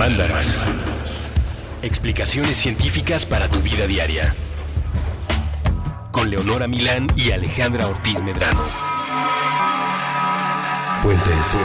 [0.00, 0.66] Mandarax.
[1.82, 4.34] Explicaciones científicas para tu vida diaria.
[6.10, 8.62] Con Leonora Milán y Alejandra Ortiz Medrano.
[11.02, 11.58] Puentes.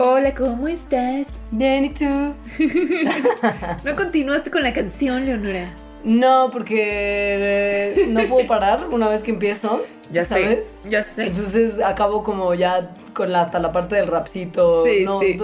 [0.00, 1.28] Hola, ¿cómo estás?
[1.52, 2.04] Bien, ¿y tú?
[3.84, 5.81] ¿No continuaste con la canción, Leonora?
[6.04, 6.80] No, porque
[7.96, 9.82] eh, no puedo parar una vez que empiezo.
[10.10, 10.76] Ya ¿sabes?
[10.82, 11.26] sé, ya sé.
[11.28, 14.84] Entonces acabo como ya con la, hasta la parte del rapcito.
[14.84, 15.38] Sí, no, sí.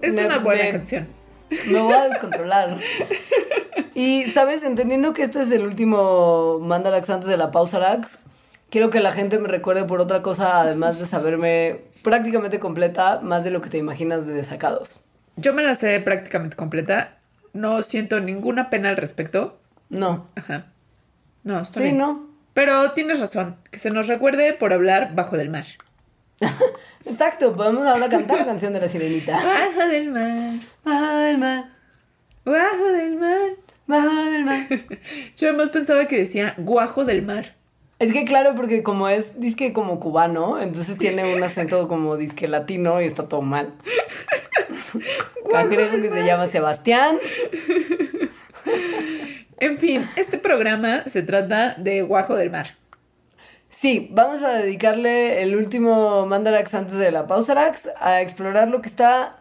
[0.00, 1.08] Es me- una buena me- canción.
[1.66, 2.78] Me voy a descontrolar.
[3.94, 4.62] Y, ¿sabes?
[4.62, 8.20] Entendiendo que este es el último Mandarax antes de la pausa Rax,
[8.70, 13.42] quiero que la gente me recuerde por otra cosa, además de saberme prácticamente completa, más
[13.44, 15.00] de lo que te imaginas de desacados.
[15.36, 17.16] Yo me la sé prácticamente completa.
[17.52, 19.58] No siento ninguna pena al respecto.
[19.90, 20.28] No.
[20.36, 20.66] Ajá.
[21.44, 21.98] No, está Sí, bien.
[21.98, 22.28] ¿no?
[22.54, 23.56] Pero tienes razón.
[23.70, 25.66] Que se nos recuerde por hablar bajo del mar.
[27.04, 29.34] Exacto, podemos ahora cantar la canción de la sirenita.
[29.44, 30.52] Bajo del mar.
[30.84, 31.64] Bajo del mar,
[32.44, 33.50] Bajo del mar.
[33.86, 34.66] bajo del mar.
[35.36, 37.54] Yo además pensaba que decía guajo del mar.
[37.98, 42.48] Es que claro, porque como es disque como cubano, entonces tiene un acento como disque
[42.48, 43.74] latino y está todo mal.
[45.52, 47.18] Cangrejo que se llama Sebastián.
[49.60, 52.76] En fin, este programa se trata de guajo del mar.
[53.68, 58.88] Sí, vamos a dedicarle el último Mandarax antes de la pausarax a explorar lo que
[58.88, 59.36] está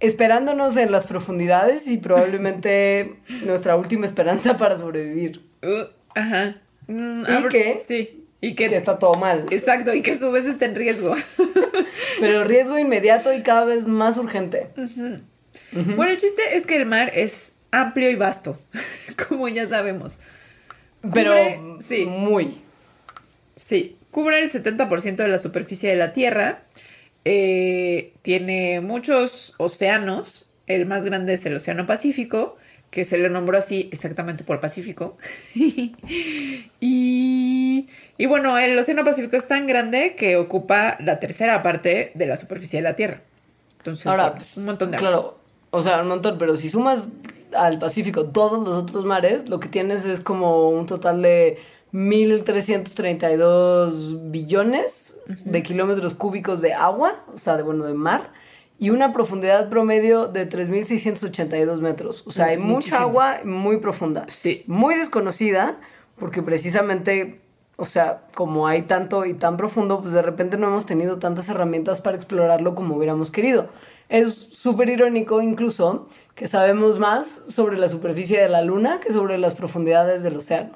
[0.00, 5.40] esperándonos en las profundidades y probablemente nuestra última esperanza para sobrevivir.
[5.62, 6.56] Uh, ajá.
[6.88, 7.78] Mm, ¿Y?
[7.78, 8.26] Sí.
[8.42, 8.76] Y Que que...
[8.76, 9.46] está todo mal.
[9.50, 11.14] Exacto, y que su vez está en riesgo.
[12.20, 14.68] Pero riesgo inmediato y cada vez más urgente.
[15.72, 18.58] Bueno, el chiste es que el mar es amplio y vasto,
[19.28, 20.18] como ya sabemos.
[21.12, 21.34] Pero
[21.80, 22.04] sí.
[22.06, 22.58] muy.
[23.56, 26.60] Sí, cubre el 70% de la superficie de la Tierra.
[27.24, 30.46] eh, tiene muchos océanos.
[30.66, 32.56] El más grande es el Océano Pacífico,
[32.90, 35.18] que se le nombró así exactamente por Pacífico.
[36.80, 37.88] y,
[38.18, 42.36] y bueno, el Océano Pacífico es tan grande que ocupa la tercera parte de la
[42.36, 43.20] superficie de la Tierra.
[43.78, 45.08] Entonces, Ahora, bueno, un montón de agua.
[45.08, 45.38] Claro,
[45.70, 47.08] o sea, un montón, pero si sumas
[47.54, 51.58] al Pacífico todos los otros mares, lo que tienes es como un total de
[51.92, 58.32] 1.332 billones de kilómetros cúbicos de agua, o sea, de, bueno, de mar,
[58.78, 62.22] y una profundidad promedio de 3.682 metros.
[62.26, 64.24] O sea, hay Es mucha agua muy profunda.
[64.28, 64.64] Sí.
[64.66, 65.78] Muy desconocida,
[66.18, 67.40] porque precisamente,
[67.76, 71.48] o sea, como hay tanto y tan profundo, pues de repente no hemos tenido tantas
[71.48, 73.68] herramientas para explorarlo como hubiéramos querido.
[74.08, 79.38] Es súper irónico incluso que sabemos más sobre la superficie de la Luna que sobre
[79.38, 80.72] las profundidades del océano.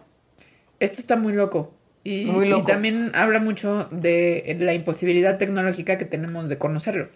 [0.81, 1.73] Esto está muy loco.
[2.07, 2.63] Y, Muy loco.
[2.63, 7.09] y también habla mucho de la imposibilidad tecnológica que tenemos de conocerlo.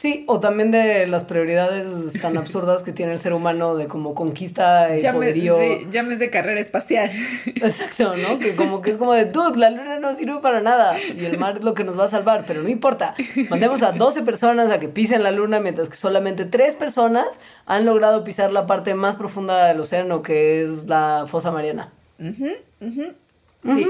[0.00, 4.14] Sí, o también de las prioridades tan absurdas que tiene el ser humano de como
[4.14, 5.58] conquista y Llame- poderío.
[5.58, 7.10] sí, llámese carrera espacial.
[7.46, 8.38] Exacto, ¿no?
[8.38, 11.36] Que como que es como de, dude, la luna no sirve para nada y el
[11.38, 13.14] mar es lo que nos va a salvar, pero no importa.
[13.50, 17.26] Mandemos a 12 personas a que pisen la luna, mientras que solamente 3 personas
[17.66, 21.90] han logrado pisar la parte más profunda del océano, que es la fosa mariana.
[22.18, 23.86] Sí.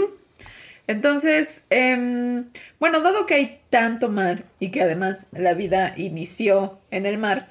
[0.90, 2.46] Entonces, em,
[2.80, 7.46] bueno, dado que hay tanto mar y que además la vida inició en el mar,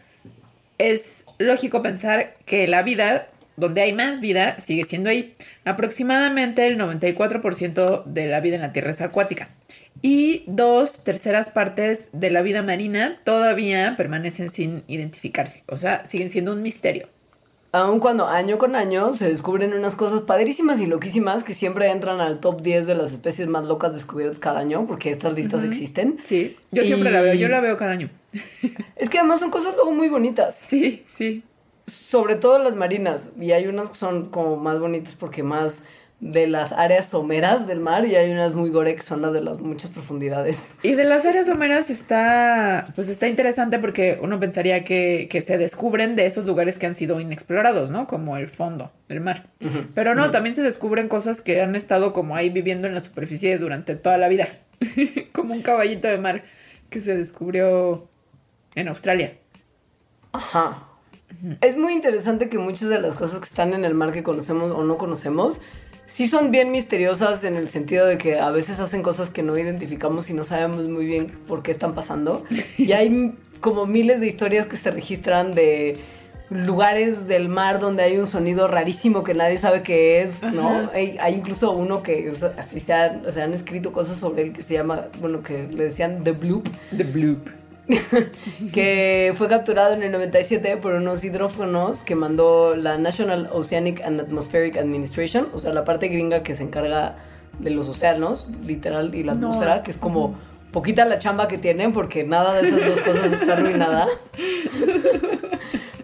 [0.77, 5.35] es lógico pensar que la vida, donde hay más vida, sigue siendo ahí.
[5.63, 9.47] Aproximadamente el 94% de la vida en la Tierra es acuática.
[10.01, 15.63] Y dos terceras partes de la vida marina todavía permanecen sin identificarse.
[15.67, 17.07] O sea, siguen siendo un misterio.
[17.71, 22.19] Aun cuando año con año se descubren unas cosas padrísimas y loquísimas que siempre entran
[22.19, 26.17] al top 10 de las especies más locas descubiertas cada año, porque estas listas existen.
[26.17, 28.09] Sí, yo siempre la veo, yo la veo cada año.
[28.95, 30.55] Es que además son cosas luego muy bonitas.
[30.55, 31.43] Sí, sí.
[31.85, 33.31] Sobre todo las marinas.
[33.39, 35.83] Y hay unas que son como más bonitas porque más
[36.19, 39.41] de las áreas someras del mar y hay unas muy gore que son las de
[39.41, 40.75] las muchas profundidades.
[40.83, 45.57] Y de las áreas someras está, pues está interesante porque uno pensaría que, que se
[45.57, 48.05] descubren de esos lugares que han sido inexplorados, ¿no?
[48.07, 49.47] Como el fondo del mar.
[49.95, 53.57] Pero no, también se descubren cosas que han estado como ahí viviendo en la superficie
[53.57, 54.49] durante toda la vida.
[55.31, 56.43] como un caballito de mar
[56.89, 58.07] que se descubrió
[58.75, 59.37] en Australia.
[60.33, 60.85] Ajá.
[61.61, 64.71] Es muy interesante que muchas de las cosas que están en el mar que conocemos
[64.71, 65.61] o no conocemos
[66.09, 69.57] sí son bien misteriosas en el sentido de que a veces hacen cosas que no
[69.57, 72.43] identificamos y no sabemos muy bien por qué están pasando.
[72.77, 75.97] Y hay como miles de historias que se registran de
[76.49, 80.89] lugares del mar donde hay un sonido rarísimo que nadie sabe qué es, ¿no?
[80.93, 82.93] Hay, hay, incluso uno que así se,
[83.31, 86.67] se, han escrito cosas sobre él que se llama, bueno, que le decían The Bloop.
[86.95, 87.58] The Bloop.
[88.73, 94.21] que fue capturado en el 97 por unos hidrófonos que mandó la National Oceanic and
[94.21, 97.17] Atmospheric Administration, o sea, la parte gringa que se encarga
[97.59, 100.35] de los océanos, literal, y la atmósfera, que es como
[100.71, 104.07] poquita la chamba que tienen porque nada de esas dos cosas está arruinada.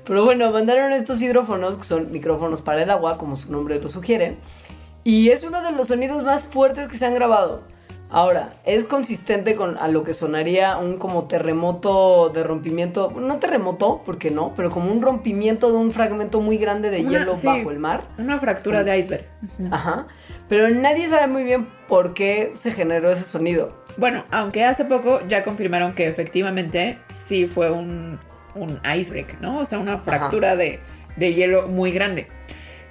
[0.05, 3.89] Pero bueno, mandaron estos hidrófonos, que son micrófonos para el agua, como su nombre lo
[3.89, 4.37] sugiere.
[5.03, 7.61] Y es uno de los sonidos más fuertes que se han grabado.
[8.15, 14.03] Ahora, es consistente con a lo que sonaría un como terremoto de rompimiento, no terremoto,
[14.05, 17.77] porque no, pero como un rompimiento de un fragmento muy grande de hielo bajo el
[17.77, 18.05] mar.
[18.17, 19.25] Una fractura de iceberg.
[19.69, 20.07] Ajá.
[20.47, 23.83] Pero nadie sabe muy bien por qué se generó ese sonido.
[23.97, 28.17] Bueno, aunque hace poco ya confirmaron que efectivamente sí fue un,
[28.55, 29.59] un iceberg, ¿no?
[29.59, 30.79] O sea, una fractura de,
[31.17, 32.27] hielo muy grande.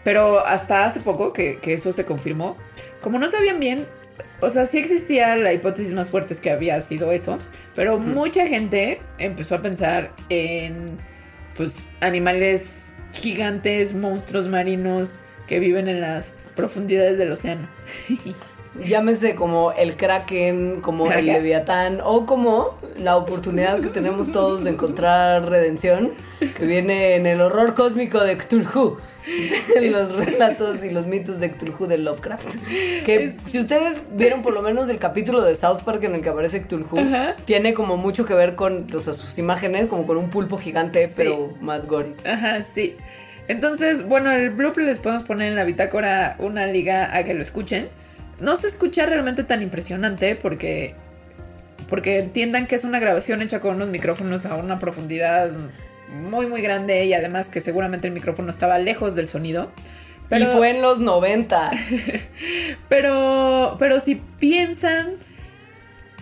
[0.05, 2.59] Pero hasta hace poco que, eso se confirmó,
[3.00, 3.87] como no sabían bien,
[4.41, 7.39] o sea, sí existía la hipótesis más fuerte que había sido eso,
[7.75, 10.99] pero mucha gente empezó a pensar en,
[11.57, 17.69] pues, animales gigantes, monstruos marinos que viven en las profundidades del océano.
[18.87, 24.71] Llámese como el Kraken, como el Leviatán o como la oportunidad que tenemos todos de
[24.71, 28.99] encontrar redención, que viene en el horror cósmico de Cthulhu.
[29.81, 32.47] Los relatos y los mitos de Cthulhu de Lovecraft.
[33.05, 36.29] Que si ustedes vieron por lo menos el capítulo de South Park en el que
[36.29, 36.97] aparece Cthulhu,
[37.44, 41.87] tiene como mucho que ver con sus imágenes, como con un pulpo gigante, pero más
[41.87, 42.15] gory.
[42.26, 42.97] Ajá, sí.
[43.49, 47.43] Entonces, bueno, el bloop les podemos poner en la bitácora una liga a que lo
[47.43, 47.88] escuchen.
[48.41, 50.94] No se escucha realmente tan impresionante porque
[51.88, 55.50] porque entiendan que es una grabación hecha con unos micrófonos a una profundidad
[56.15, 59.71] muy muy grande y además que seguramente el micrófono estaba lejos del sonido.
[60.29, 61.71] Pero, y fue en los 90.
[62.89, 65.17] pero pero si piensan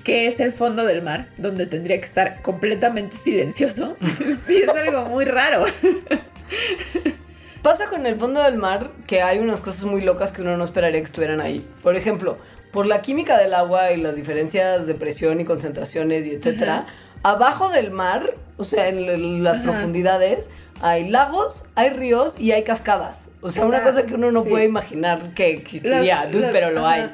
[0.05, 3.97] que es el fondo del mar, donde tendría que estar completamente silencioso,
[4.47, 5.65] sí es algo muy raro.
[7.62, 10.65] Pasa con el fondo del mar que hay unas cosas muy locas que uno no
[10.65, 11.65] esperaría que estuvieran ahí.
[11.83, 12.37] Por ejemplo,
[12.73, 16.87] por la química del agua y las diferencias de presión y concentraciones y etcétera,
[17.22, 23.19] abajo del mar, o sea, en las profundidades, hay lagos, hay ríos y hay cascadas.
[23.40, 27.10] O sea, una cosa que uno no puede imaginar que existiría, pero lo hay.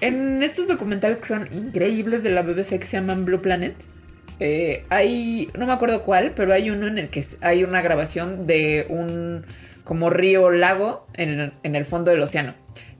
[0.00, 3.74] En estos documentales que son increíbles de la BBC que se llaman Blue Planet,
[4.40, 8.46] eh, hay, no me acuerdo cuál, pero hay uno en el que hay una grabación
[8.46, 9.44] de un
[9.84, 12.54] como río lago en, el fondo del océano.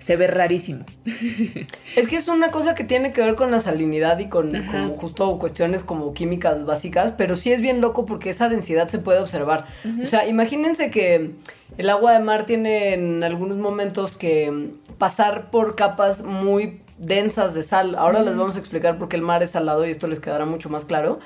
[0.05, 0.85] Se ve rarísimo.
[1.97, 4.53] Es que es una cosa que tiene que ver con la salinidad y con,
[4.97, 9.21] justo cuestiones como químicas básicas, pero sí es bien loco porque esa densidad se puede
[9.21, 9.67] observar.
[10.03, 11.31] O sea, imagínense que
[11.79, 17.63] el agua de mar tiene en algunos momentos que pasar por capas muy densas de
[17.63, 17.95] sal.
[17.95, 20.45] Ahora les vamos a explicar por qué el mar es salado y esto les quedará
[20.45, 21.21] mucho más claro.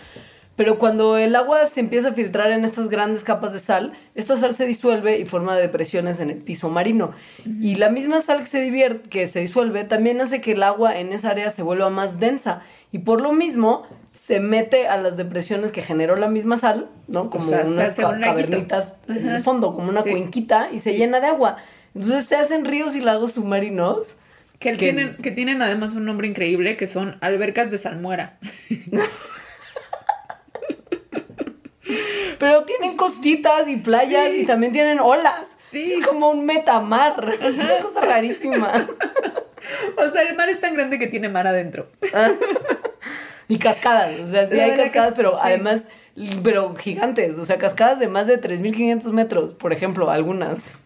[0.58, 4.37] Pero cuando el agua se empieza a filtrar en estas grandes capas de sal, esta
[4.37, 7.12] sal se disuelve y forma depresiones en el piso marino.
[7.60, 10.99] Y la misma sal que se, divierte, que se disuelve también hace que el agua
[10.99, 12.62] en esa área se vuelva más densa.
[12.90, 17.31] Y por lo mismo se mete a las depresiones que generó la misma sal, ¿no?
[17.31, 21.58] Como unas cavernitas en el fondo, como una cuenquita, y se llena de agua.
[21.94, 24.18] Entonces se hacen ríos y lagos submarinos.
[24.59, 28.38] Que, Tienen, que tienen además un nombre increíble, que son albercas de salmuera.
[32.38, 35.47] Pero tienen costitas y playas y también tienen olas.
[35.57, 35.95] Sí.
[35.95, 37.37] Es como un metamar.
[37.40, 38.87] Es una cosa rarísima.
[39.97, 41.88] O sea, el mar es tan grande que tiene mar adentro.
[42.14, 42.33] Ah.
[43.49, 44.21] Y cascadas.
[44.21, 45.88] O sea, sí hay cascadas, pero además,
[46.42, 47.37] pero gigantes.
[47.37, 50.80] O sea, cascadas de más de 3.500 metros, por ejemplo, algunas.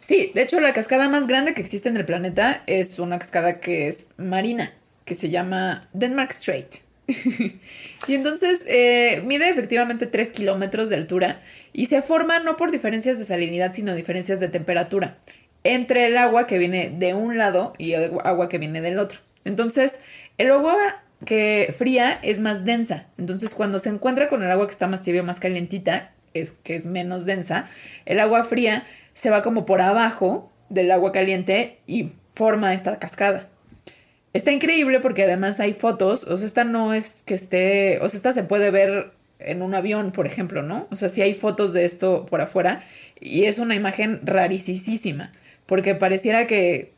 [0.00, 3.60] Sí, de hecho, la cascada más grande que existe en el planeta es una cascada
[3.60, 4.72] que es marina,
[5.04, 6.76] que se llama Denmark Strait.
[8.06, 11.40] y entonces eh, mide efectivamente 3 kilómetros de altura
[11.72, 15.18] y se forma no por diferencias de salinidad, sino diferencias de temperatura
[15.64, 19.20] entre el agua que viene de un lado y el agua que viene del otro.
[19.44, 20.00] Entonces,
[20.38, 20.76] el agua
[21.24, 23.06] que fría es más densa.
[23.18, 26.74] Entonces, cuando se encuentra con el agua que está más tibia, más calientita, es que
[26.74, 27.68] es menos densa,
[28.06, 33.48] el agua fría se va como por abajo del agua caliente y forma esta cascada.
[34.32, 38.16] Está increíble porque además hay fotos, o sea, esta no es que esté, o sea,
[38.16, 40.86] esta se puede ver en un avión, por ejemplo, ¿no?
[40.90, 42.84] O sea, sí hay fotos de esto por afuera
[43.20, 45.32] y es una imagen rarísima,
[45.66, 46.92] porque pareciera que,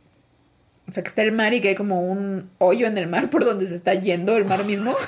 [0.89, 3.31] o sea, que está el mar y que hay como un hoyo en el mar
[3.31, 4.95] por donde se está yendo el mar mismo.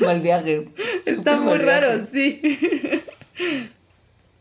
[0.00, 0.68] Mal viaje.
[1.04, 1.80] Está muy mal viaje.
[1.80, 2.42] raro, sí.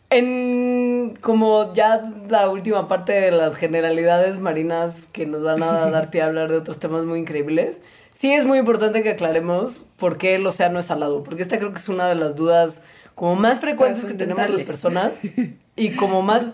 [0.10, 6.10] En como ya la última parte de las generalidades marinas que nos van a dar
[6.10, 7.78] pie a hablar de otros temas muy increíbles,
[8.12, 11.72] sí es muy importante que aclaremos por qué el océano es salado, porque esta creo
[11.74, 12.84] que es una de las dudas
[13.16, 15.22] como más frecuentes que tenemos las personas
[15.76, 16.48] y como más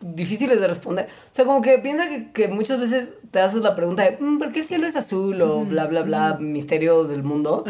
[0.00, 1.06] difíciles de responder.
[1.30, 4.38] O sea, como que piensa que, que muchas veces te haces la pregunta de "Mm,
[4.38, 5.42] ¿por qué el cielo es azul?
[5.42, 7.64] o bla, bla, bla, misterio del mundo.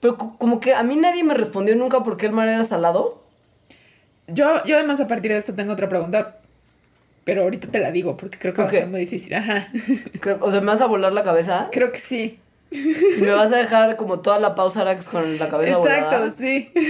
[0.00, 2.62] Pero co- como que a mí nadie me respondió nunca por qué el mar era
[2.64, 3.21] salado.
[4.28, 6.36] Yo, yo además a partir de esto tengo otra pregunta,
[7.24, 9.34] pero ahorita te la digo porque creo que va a ser muy difícil.
[9.34, 9.68] Ajá.
[10.40, 12.38] O sea, me vas a volar la cabeza Creo que sí.
[12.70, 16.30] y me vas a dejar como toda la pausa Arax con la cabeza Exacto, volada.
[16.30, 16.72] sí.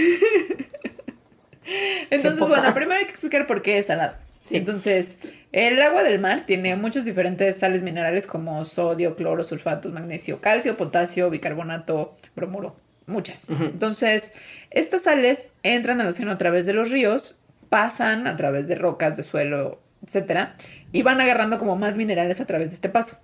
[2.09, 4.15] Entonces, bueno, primero hay que explicar por qué es salado.
[4.41, 4.57] Sí.
[4.57, 5.19] Entonces,
[5.53, 10.75] el agua del mar tiene muchos diferentes sales minerales como sodio, cloro, sulfatos, magnesio, calcio,
[10.75, 12.75] potasio, bicarbonato, bromuro,
[13.05, 13.49] muchas.
[13.49, 14.33] Entonces,
[14.69, 19.17] estas sales entran al océano a través de los ríos, pasan a través de rocas,
[19.17, 20.55] de suelo, etcétera,
[20.91, 23.17] y van agarrando como más minerales a través de este paso.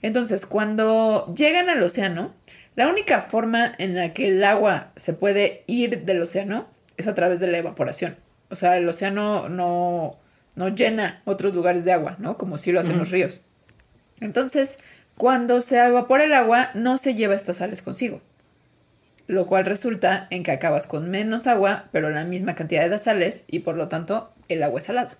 [0.00, 2.34] Entonces, cuando llegan al océano,
[2.74, 7.14] la única forma en la que el agua se puede ir del océano es a
[7.14, 8.16] través de la evaporación.
[8.50, 10.18] O sea, el océano no,
[10.56, 12.36] no llena otros lugares de agua, ¿no?
[12.36, 13.42] Como si lo hacen los ríos.
[14.20, 14.78] Entonces,
[15.16, 18.22] cuando se evapora el agua, no se lleva estas sales consigo.
[19.32, 23.44] Lo cual resulta en que acabas con menos agua, pero la misma cantidad de sales,
[23.46, 25.16] y por lo tanto, el agua es salada.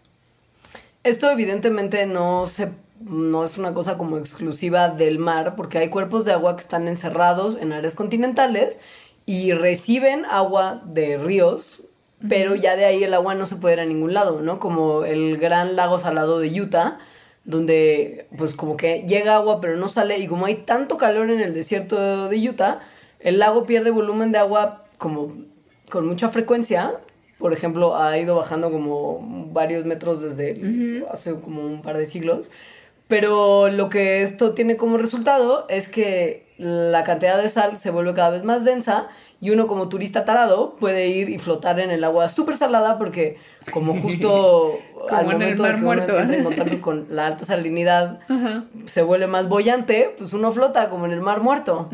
[1.03, 2.69] Esto evidentemente no se
[3.01, 6.89] no es una cosa como exclusiva del mar, porque hay cuerpos de agua que están
[6.89, 8.81] encerrados en áreas continentales
[9.25, 11.81] y reciben agua de ríos,
[12.29, 14.61] pero ya de ahí el agua no se puede ir a ningún lado, ¿no?
[14.61, 16.99] Como el gran lago salado de Utah,
[17.45, 21.41] donde pues como que llega agua pero no sale y como hay tanto calor en
[21.41, 22.83] el desierto de Utah,
[23.23, 25.33] el lago pierde volumen de agua como
[25.91, 26.93] con mucha frecuencia.
[27.39, 32.51] Por ejemplo, ha ido bajando como varios metros desde hace como un par de siglos.
[33.09, 38.15] Pero lo que esto tiene como resultado es que la cantidad de sal se vuelve
[38.15, 39.09] cada vez más densa
[39.41, 43.39] y uno como turista tarado puede ir y flotar en el agua súper salada porque
[43.73, 44.79] como justo
[45.11, 46.13] al en momento de Mar que Muerto.
[46.13, 48.21] uno entra en contacto con la alta salinidad
[48.87, 51.91] se vuelve más bollante, pues uno flota como en el mar muerto.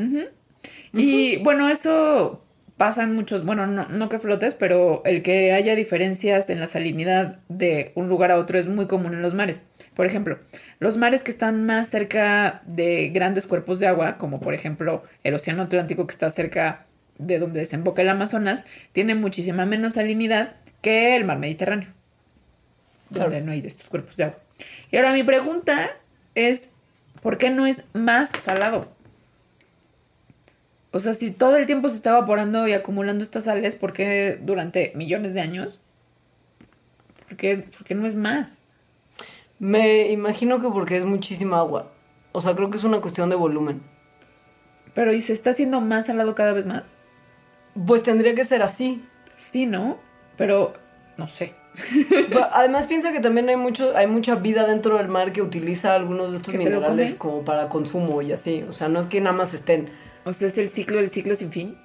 [0.93, 2.45] Y bueno, eso
[2.77, 6.69] pasa en muchos, bueno, no, no que flotes, pero el que haya diferencias en la
[6.69, 9.65] salinidad de un lugar a otro es muy común en los mares.
[9.95, 10.39] Por ejemplo,
[10.79, 15.35] los mares que están más cerca de grandes cuerpos de agua, como por ejemplo el
[15.35, 16.87] Océano Atlántico que está cerca
[17.19, 21.89] de donde desemboca el Amazonas, tiene muchísima menos salinidad que el mar Mediterráneo,
[23.11, 23.45] donde Claro.
[23.47, 24.39] no hay de estos cuerpos de agua.
[24.93, 25.91] Y ahora mi pregunta
[26.37, 26.71] es,
[27.23, 28.89] ¿por qué no es más salado?
[30.99, 34.37] O sea, si todo el tiempo se está evaporando y acumulando estas sales, ¿por qué
[34.43, 35.81] durante millones de años?
[37.29, 38.59] ¿Por qué, por qué no es más?
[39.61, 41.93] Me imagino que porque es muchísima agua.
[42.33, 43.81] O sea, creo que es una cuestión de volumen.
[44.93, 46.83] Pero ¿y se está haciendo más salado cada vez más?
[47.87, 49.01] Pues tendría que ser así.
[49.37, 49.99] Sí, ¿no?
[50.37, 50.73] Pero
[51.17, 51.55] no sé.
[52.11, 55.95] Pero Además piensa que también hay mucho, hay mucha vida dentro del mar que utiliza
[55.95, 58.65] algunos de estos ¿Que se lo minerales como para consumo y así.
[58.69, 59.91] O sea, no es que nada más estén.
[60.29, 61.79] O sea, es el ciclo del ciclo sin fin.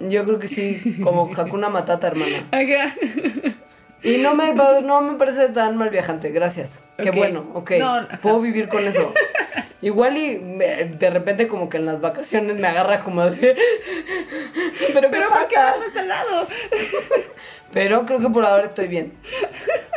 [0.00, 2.48] Yo creo que sí, como Hakuna Matata, hermana.
[2.50, 2.92] Ajá.
[4.02, 6.82] Y no me, no me parece tan mal viajante, gracias.
[6.98, 7.70] Qué bueno, ok.
[7.78, 8.08] No.
[8.20, 9.14] Puedo vivir con eso.
[9.80, 13.46] Igual y de repente como que en las vacaciones me agarra como así.
[14.92, 15.76] Pero ¿qué Pero ¿por qué pasa?
[15.76, 16.48] no más salado?
[17.72, 19.12] Pero creo que por ahora estoy bien.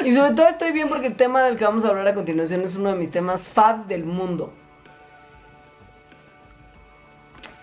[0.06, 2.62] Y sobre todo estoy bien porque el tema del que vamos a hablar a continuación
[2.62, 4.54] es uno de mis temas fabs del mundo.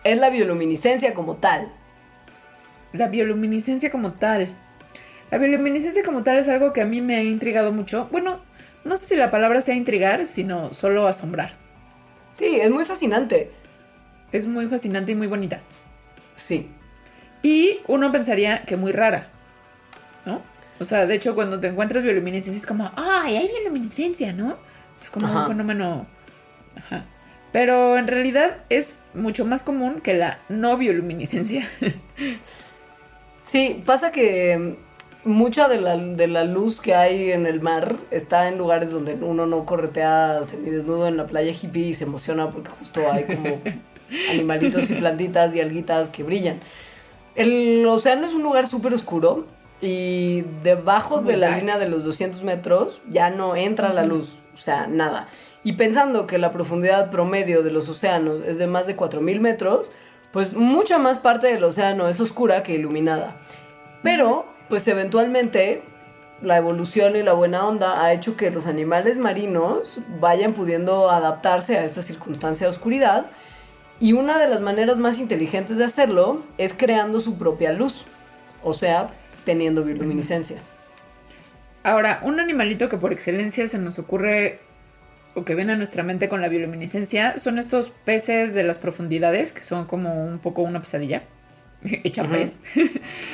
[0.04, 1.72] Es la bioluminiscencia como tal.
[2.92, 4.54] La bioluminiscencia como tal.
[5.30, 8.08] La bioluminiscencia como tal es algo que a mí me ha intrigado mucho.
[8.12, 8.40] Bueno,
[8.84, 11.54] no sé si la palabra sea intrigar, sino solo asombrar.
[12.34, 13.50] Sí, es muy fascinante.
[14.30, 15.60] Es muy fascinante y muy bonita.
[16.36, 16.70] Sí.
[17.42, 19.28] Y uno pensaría que muy rara,
[20.26, 20.42] ¿no?
[20.80, 24.56] O sea, de hecho, cuando te encuentras bioluminiscencia es como, ¡ay, hay bioluminiscencia, ¿no?
[25.00, 25.40] Es como Ajá.
[25.40, 26.06] un fenómeno.
[26.76, 27.04] Ajá.
[27.54, 31.68] Pero en realidad es mucho más común que la no bioluminiscencia.
[33.44, 34.76] Sí, pasa que
[35.24, 38.90] mm, mucha de la, de la luz que hay en el mar está en lugares
[38.90, 43.24] donde uno no corretea semidesnudo en la playa hippie y se emociona porque justo hay
[43.24, 43.60] como
[44.30, 46.58] animalitos y plantitas y alguitas que brillan.
[47.34, 49.46] El océano es un lugar súper oscuro
[49.84, 54.58] y debajo de la línea de los 200 metros ya no entra la luz, o
[54.58, 55.28] sea, nada.
[55.62, 59.92] Y pensando que la profundidad promedio de los océanos es de más de 4.000 metros,
[60.32, 63.36] pues mucha más parte del océano es oscura que iluminada.
[64.02, 65.82] Pero, pues eventualmente
[66.42, 71.78] la evolución y la buena onda ha hecho que los animales marinos vayan pudiendo adaptarse
[71.78, 73.26] a esta circunstancia de oscuridad.
[74.00, 78.06] Y una de las maneras más inteligentes de hacerlo es creando su propia luz,
[78.62, 79.10] o sea,
[79.44, 80.58] teniendo bioluminiscencia.
[81.82, 84.60] Ahora, un animalito que por excelencia se nos ocurre
[85.34, 89.52] o que viene a nuestra mente con la bioluminiscencia son estos peces de las profundidades,
[89.52, 91.22] que son como un poco una pesadilla.
[91.82, 92.60] Hecha pez,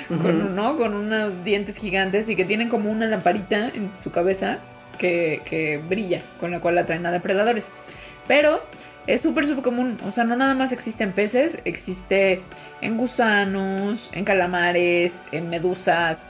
[0.09, 0.77] con, ¿no?
[0.77, 4.59] con unos dientes gigantes y que tienen como una lamparita en su cabeza
[4.99, 7.69] que, que brilla, con la cual atraen a depredadores.
[8.27, 8.61] Pero
[9.15, 9.99] es súper, súper común.
[10.07, 12.43] O sea, no nada más existe en peces, existe
[12.81, 16.29] en gusanos, en calamares, en medusas,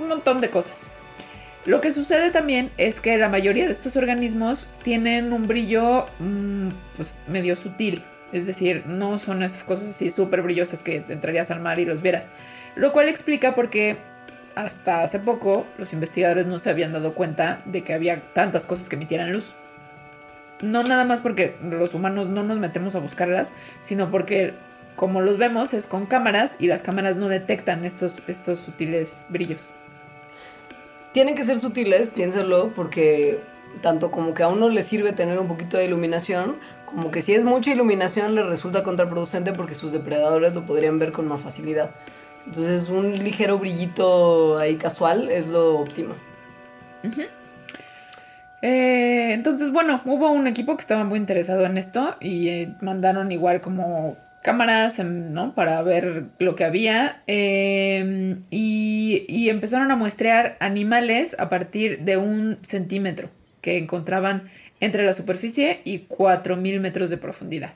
[0.00, 0.86] un montón de cosas.
[1.64, 6.68] Lo que sucede también es que la mayoría de estos organismos tienen un brillo mm,
[6.96, 8.02] pues, medio sutil.
[8.32, 12.02] Es decir, no son estas cosas así súper brillosas que entrarías al mar y los
[12.02, 12.30] vieras.
[12.74, 13.98] Lo cual explica por qué
[14.54, 18.88] hasta hace poco los investigadores no se habían dado cuenta de que había tantas cosas
[18.88, 19.54] que emitieran luz.
[20.62, 23.52] No nada más porque los humanos no nos metemos a buscarlas,
[23.82, 24.54] sino porque
[24.96, 29.68] como los vemos es con cámaras y las cámaras no detectan estos, estos sutiles brillos
[31.12, 33.40] tienen que ser sutiles, piénselo, porque
[33.80, 37.34] tanto como que a uno le sirve tener un poquito de iluminación, como que si
[37.34, 41.90] es mucha iluminación le resulta contraproducente porque sus depredadores lo podrían ver con más facilidad.
[42.46, 46.14] Entonces un ligero brillito ahí casual es lo óptimo.
[48.62, 53.32] Eh, entonces, bueno, hubo un equipo que estaba muy interesado en esto y eh, mandaron
[53.32, 55.54] igual como cámaras ¿no?
[55.54, 62.58] para ver lo que había em, y, empezaron a muestrear animales a partir de un
[62.62, 63.28] centímetro
[63.60, 64.48] que encontraban
[64.80, 67.72] entre la superficie y 4.000 metros de profundidad.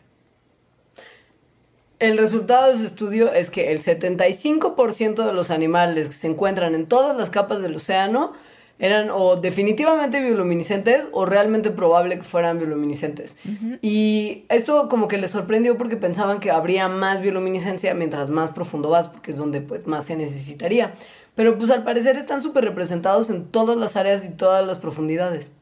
[1.98, 6.74] El resultado de su estudio es que el 75% de los animales que se encuentran
[6.74, 8.32] en todas las capas del océano
[8.78, 13.36] eran o definitivamente bioluminiscentes o realmente probable que fueran bioluminiscentes.
[13.80, 18.90] Y esto como que les sorprendió porque pensaban que habría más bioluminiscencia mientras más profundo
[18.90, 20.94] vas, porque es donde pues más se necesitaría.
[21.34, 25.52] Pero pues al parecer están súper representados en todas las áreas y todas las profundidades.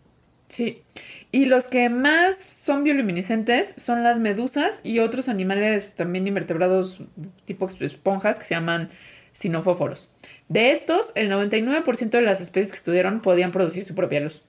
[0.49, 0.83] Sí.
[1.33, 7.01] Y los que más son bioluminiscentes son las medusas y otros animales también invertebrados
[7.45, 8.89] tipo esponjas que se llaman
[9.33, 10.13] sinofóforos.
[10.49, 14.43] De estos, el 99% de las especies que estudiaron podían producir su propia luz.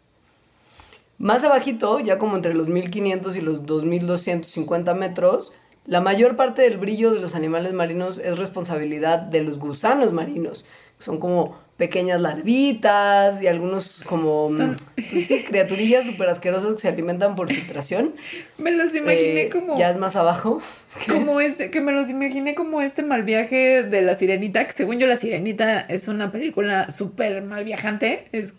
[1.17, 5.53] Más abajito, ya como entre los 1500 y los 2250 metros,
[5.85, 10.65] la mayor parte del brillo de los animales marinos es responsabilidad de los gusanos marinos.
[10.99, 17.35] Son como pequeñas larvitas y algunos como mm, pues criaturillas súper asquerosas que se alimentan
[17.35, 18.15] por filtración.
[18.57, 19.77] Me los imaginé eh, como...
[19.77, 20.61] Ya es más abajo.
[21.09, 24.97] Como este, que me los imaginé como este mal viaje de la sirenita, que según
[24.97, 28.29] yo la sirenita es una película súper mal viajante.
[28.31, 28.53] Es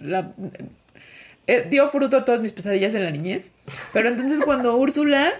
[0.00, 0.32] la...
[1.46, 3.52] Eh, dio fruto a todas mis pesadillas en la niñez.
[3.92, 5.34] Pero entonces cuando Úrsula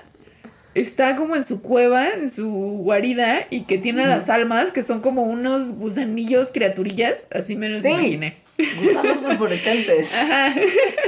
[0.77, 5.01] está como en su cueva, en su guarida, y que tiene las almas, que son
[5.01, 8.37] como unos gusanillos, criaturillas, así me los imaginé.
[8.83, 10.11] Gusanos fosforescentes.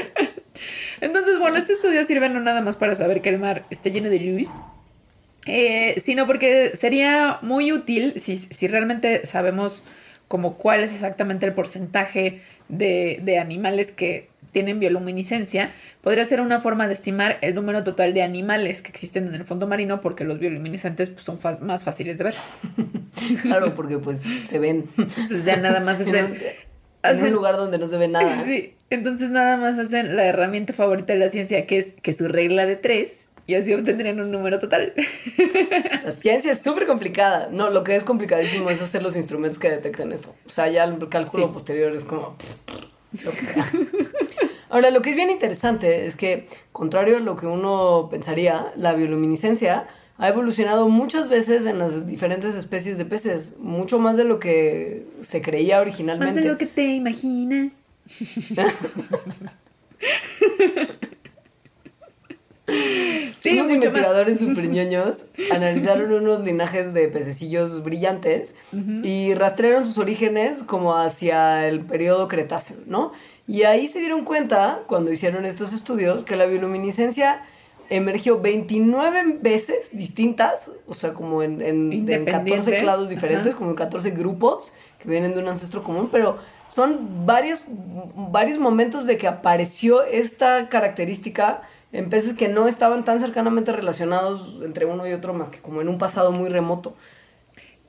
[1.03, 4.09] Entonces, bueno, este estudio sirve no nada más para saber que el mar está lleno
[4.09, 4.49] de luz,
[5.45, 9.85] eh, sino porque sería muy útil si, si realmente sabemos
[10.29, 14.29] como cuál es exactamente el porcentaje de, de animales que
[14.59, 19.29] tienen bioluminiscencia, podría ser una forma de estimar el número total de animales que existen
[19.29, 22.35] en el fondo marino porque los bioluminiscentes pues, son más fáciles de ver.
[23.43, 24.19] claro, porque pues
[24.49, 24.87] se ven.
[24.99, 26.37] Entonces ya nada más hacen...
[27.05, 28.43] En un lugar donde no se ve nada.
[28.45, 32.27] Sí, entonces nada más hacen la herramienta favorita de la ciencia que es que su
[32.27, 34.93] regla de tres y así obtendrían un número total.
[36.05, 37.49] La ciencia es súper complicada.
[37.53, 40.35] No, lo que es complicadísimo es hacer los instrumentos que detectan eso.
[40.49, 42.37] O sea, ya el cálculo posterior es como...
[44.71, 48.95] Ahora, lo que es bien interesante es que, contrario a lo que uno pensaría, la
[48.95, 54.41] bioluminiscencia ha evolucionado muchas veces en las diferentes especies de peces, mucho más de lo
[54.41, 56.35] que se creía originalmente.
[56.35, 57.73] Más de lo que te imaginas.
[63.39, 68.57] Sí, unos investigadores ñoños analizaron unos linajes de pececillos brillantes
[69.03, 73.13] y rastrearon sus orígenes como hacia el periodo Cretáceo, ¿no?
[73.49, 77.47] Y ahí se dieron cuenta, cuando hicieron estos estudios, que la bioluminiscencia
[77.89, 84.11] emergió 29 veces distintas, o sea, como en, en, 14 clados diferentes, como en 14
[84.11, 86.37] grupos que vienen de un ancestro común, pero
[86.69, 87.65] son varios,
[88.15, 94.61] varios momentos de que apareció esta característica en peces que no estaban tan cercanamente relacionados
[94.63, 96.95] entre uno y otro más que como en un pasado muy remoto.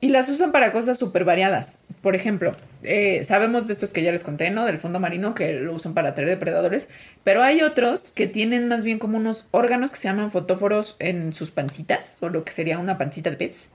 [0.00, 1.78] Y las usan para cosas súper variadas.
[2.00, 4.64] Por ejemplo, eh, sabemos de estos que ya les conté, ¿no?
[4.64, 6.88] Del fondo marino, que lo usan para atraer depredadores.
[7.22, 11.34] Pero hay otros que tienen más bien como unos órganos que se llaman fotóforos en
[11.34, 13.72] sus pancitas, o lo que sería una pancita de pez.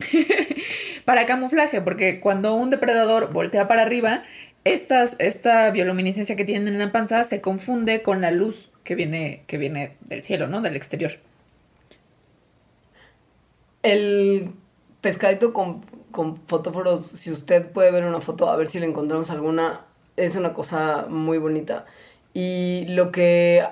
[1.04, 4.22] para camuflaje, porque cuando un depredador voltea para arriba,
[4.64, 9.42] estas, esta bioluminiscencia que tienen en la panza se confunde con la luz que viene,
[9.46, 10.60] que viene del cielo, ¿no?
[10.60, 11.12] Del exterior.
[13.82, 14.52] El
[15.02, 19.30] pescadito con, con fotóforos, si usted puede ver una foto, a ver si le encontramos
[19.30, 19.82] alguna,
[20.16, 21.84] es una cosa muy bonita.
[22.32, 23.66] Y lo que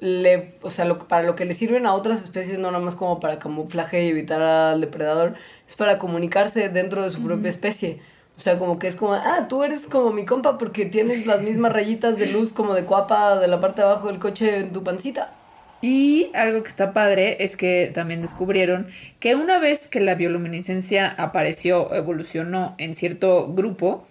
[0.00, 2.96] le, o sea, lo, para lo que le sirven a otras especies, no nada más
[2.96, 5.34] como para camuflaje y evitar al depredador,
[5.68, 8.00] es para comunicarse dentro de su propia especie.
[8.38, 11.42] O sea, como que es como, ah, tú eres como mi compa porque tienes las
[11.42, 14.72] mismas rayitas de luz como de cuapa de la parte de abajo del coche en
[14.72, 15.34] tu pancita.
[15.82, 18.86] Y algo que está padre es que también descubrieron
[19.18, 24.06] que una vez que la bioluminiscencia apareció, evolucionó en cierto grupo,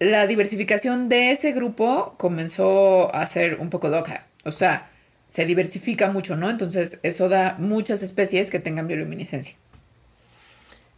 [0.00, 4.26] la diversificación de ese grupo comenzó a ser un poco loca.
[4.44, 4.90] O sea,
[5.28, 6.50] se diversifica mucho, ¿no?
[6.50, 9.56] Entonces eso da muchas especies que tengan bioluminiscencia.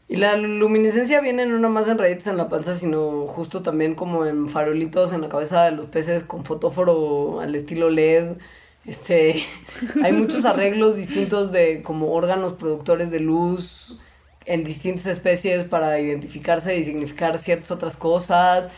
[0.08, 4.24] Y la luminiscencia viene no más en rayitas en la panza, sino justo también como
[4.24, 8.38] en farolitos en la cabeza de los peces con fotóforo al estilo LED
[8.86, 9.44] este,
[10.02, 14.00] hay muchos arreglos distintos de como órganos productores de luz
[14.46, 18.68] en distintas especies para identificarse y significar ciertas otras cosas.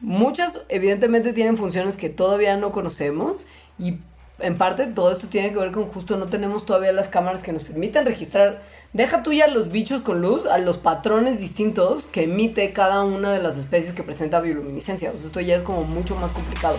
[0.00, 3.46] Muchas evidentemente tienen funciones que todavía no conocemos
[3.78, 3.98] y
[4.40, 7.52] en parte todo esto tiene que ver con justo no tenemos todavía las cámaras que
[7.52, 8.62] nos permitan registrar.
[8.92, 13.32] Deja tú ya los bichos con luz, a los patrones distintos que emite cada una
[13.32, 15.12] de las especies que presenta bioluminiscencia.
[15.12, 16.76] O sea, esto ya es como mucho más complicado.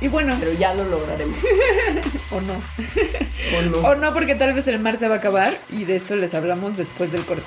[0.00, 0.36] Y bueno.
[0.38, 1.36] Pero ya lo lograremos.
[2.30, 2.52] o no.
[2.52, 3.78] o no.
[3.88, 6.34] O no, porque tal vez el mar se va a acabar y de esto les
[6.34, 7.46] hablamos después del corte.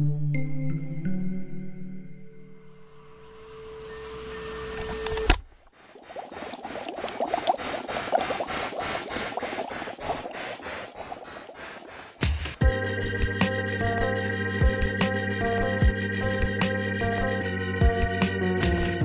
[0.00, 0.99] Música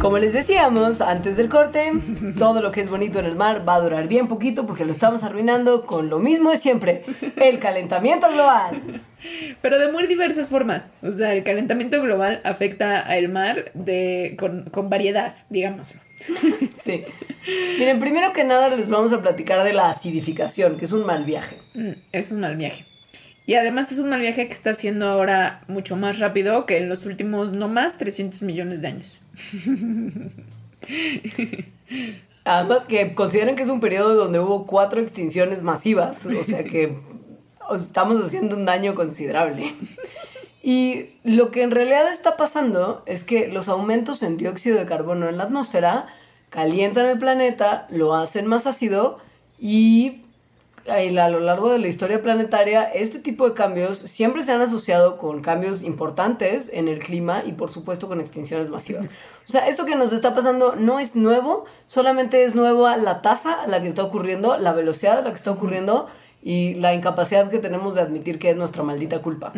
[0.06, 1.92] Como les decíamos antes del corte,
[2.38, 4.92] todo lo que es bonito en el mar va a durar bien poquito porque lo
[4.92, 7.04] estamos arruinando con lo mismo de siempre,
[7.38, 9.02] el calentamiento global.
[9.64, 10.92] Pero de muy diversas formas.
[11.02, 16.00] O sea, el calentamiento global afecta al mar de, con, con variedad, digámoslo.
[16.76, 17.04] Sí.
[17.80, 21.26] Miren, primero que nada les vamos a platicar de la acidificación, que es un mal
[21.26, 21.58] viaje.
[21.74, 22.86] Mm, es un mal viaje.
[23.48, 26.90] Y además es un mal viaje que está haciendo ahora mucho más rápido que en
[26.90, 29.20] los últimos no más 300 millones de años.
[32.46, 36.98] Además que consideren que es un periodo donde hubo cuatro extinciones masivas, o sea que
[37.76, 39.76] estamos haciendo un daño considerable.
[40.62, 45.30] Y lo que en realidad está pasando es que los aumentos en dióxido de carbono
[45.30, 46.08] en la atmósfera
[46.50, 49.20] calientan el planeta, lo hacen más ácido
[49.60, 50.25] y
[50.88, 55.18] a lo largo de la historia planetaria, este tipo de cambios siempre se han asociado
[55.18, 59.10] con cambios importantes en el clima y por supuesto con extinciones masivas.
[59.48, 63.64] O sea, esto que nos está pasando no es nuevo, solamente es nueva la tasa
[63.64, 66.08] a la que está ocurriendo, la velocidad a la que está ocurriendo
[66.44, 69.54] y la incapacidad que tenemos de admitir que es nuestra maldita culpa.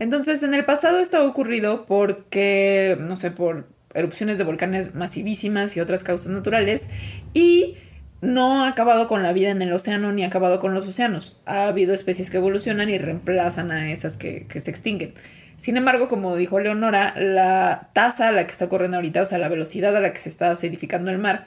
[0.00, 5.76] Entonces, en el pasado esto ha ocurrido porque, no sé, por erupciones de volcanes masivísimas
[5.76, 6.88] y otras causas naturales
[7.34, 7.76] y
[8.22, 11.40] no ha acabado con la vida en el océano ni ha acabado con los océanos.
[11.44, 15.12] Ha habido especies que evolucionan y reemplazan a esas que, se extinguen.
[15.58, 19.38] Sin embargo, como dijo Leonora, la tasa a la que está corriendo ahorita, o sea,
[19.38, 21.46] la velocidad a la que se está acidificando el mar,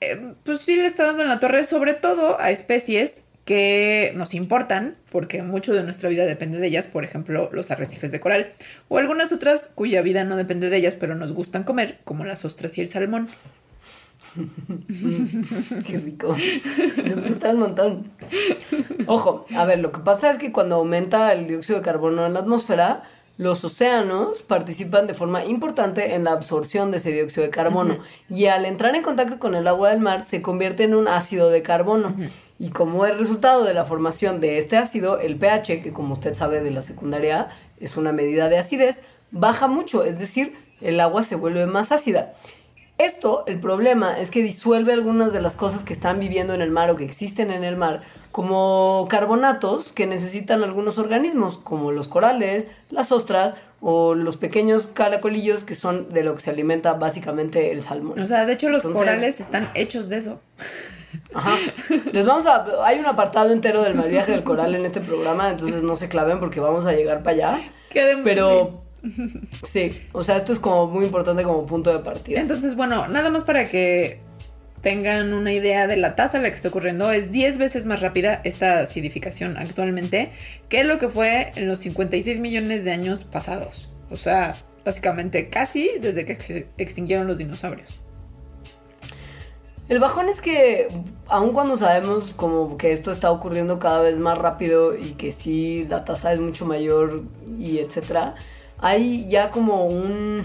[0.00, 4.34] eh, pues sí le está dando en la torre, sobre todo a especies que nos
[4.34, 8.52] importan, porque mucho de nuestra vida depende de ellas, por ejemplo, los arrecifes de coral,
[8.88, 12.44] o algunas otras cuya vida no depende de ellas, pero nos gustan comer, como las
[12.44, 13.28] ostras y el salmón.
[15.86, 16.36] Qué rico.
[16.94, 18.12] Se nos gusta un montón.
[19.06, 22.34] Ojo, a ver, lo que pasa es que cuando aumenta el dióxido de carbono en
[22.34, 23.04] la atmósfera,
[23.36, 28.46] los océanos participan de forma importante en la absorción de ese dióxido de carbono y
[28.46, 31.62] al entrar en contacto con el agua del mar se convierte en un ácido de
[31.62, 32.14] carbono.
[32.60, 36.34] Y como es resultado de la formación de este ácido, el pH, que como usted
[36.34, 37.48] sabe de la secundaria
[37.80, 42.34] es una medida de acidez, baja mucho, es decir, el agua se vuelve más ácida.
[42.96, 46.70] Esto, el problema es que disuelve algunas de las cosas que están viviendo en el
[46.70, 52.06] mar o que existen en el mar, como carbonatos que necesitan algunos organismos, como los
[52.06, 57.72] corales, las ostras o los pequeños caracolillos que son de lo que se alimenta básicamente
[57.72, 58.18] el salmón.
[58.20, 60.40] O sea, de hecho los corales están hechos de eso.
[61.34, 61.58] Ajá.
[62.12, 65.50] Les vamos a hay un apartado entero del mal viaje del coral en este programa,
[65.50, 67.72] entonces no se claven porque vamos a llegar para allá.
[68.22, 68.83] Pero Sí,
[70.12, 72.40] o sea, esto es como muy importante como punto de partida.
[72.40, 74.20] Entonces, bueno, nada más para que
[74.80, 78.00] tengan una idea de la tasa en la que está ocurriendo, es 10 veces más
[78.00, 80.30] rápida esta acidificación actualmente
[80.68, 83.90] que lo que fue en los 56 millones de años pasados.
[84.10, 87.98] O sea, básicamente casi desde que se extinguieron los dinosaurios.
[89.88, 90.88] El bajón es que,
[91.28, 95.86] aun cuando sabemos como que esto está ocurriendo cada vez más rápido y que sí
[95.88, 97.24] la tasa es mucho mayor
[97.58, 98.34] y etcétera,
[98.78, 100.44] hay ya como un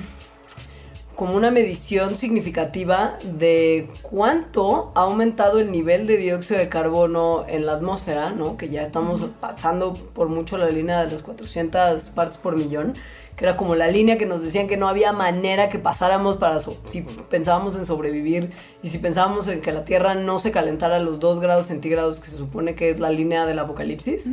[1.20, 7.66] como una medición significativa de cuánto ha aumentado el nivel de dióxido de carbono en
[7.66, 8.56] la atmósfera, ¿no?
[8.56, 12.94] Que ya estamos pasando por mucho la línea de las 400 partes por millón,
[13.36, 16.62] que era como la línea que nos decían que no había manera que pasáramos para
[16.62, 21.00] si pensábamos en sobrevivir y si pensábamos en que la Tierra no se calentara a
[21.00, 24.30] los 2 grados centígrados que se supone que es la línea del apocalipsis.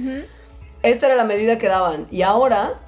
[0.84, 2.80] Esta era la medida que daban y ahora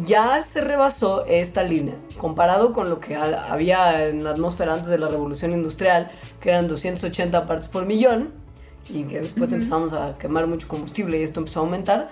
[0.00, 4.98] ya se rebasó esta línea, comparado con lo que había en la atmósfera antes de
[4.98, 8.32] la revolución industrial, que eran 280 partes por millón,
[8.88, 12.10] y que después empezamos a quemar mucho combustible y esto empezó a aumentar.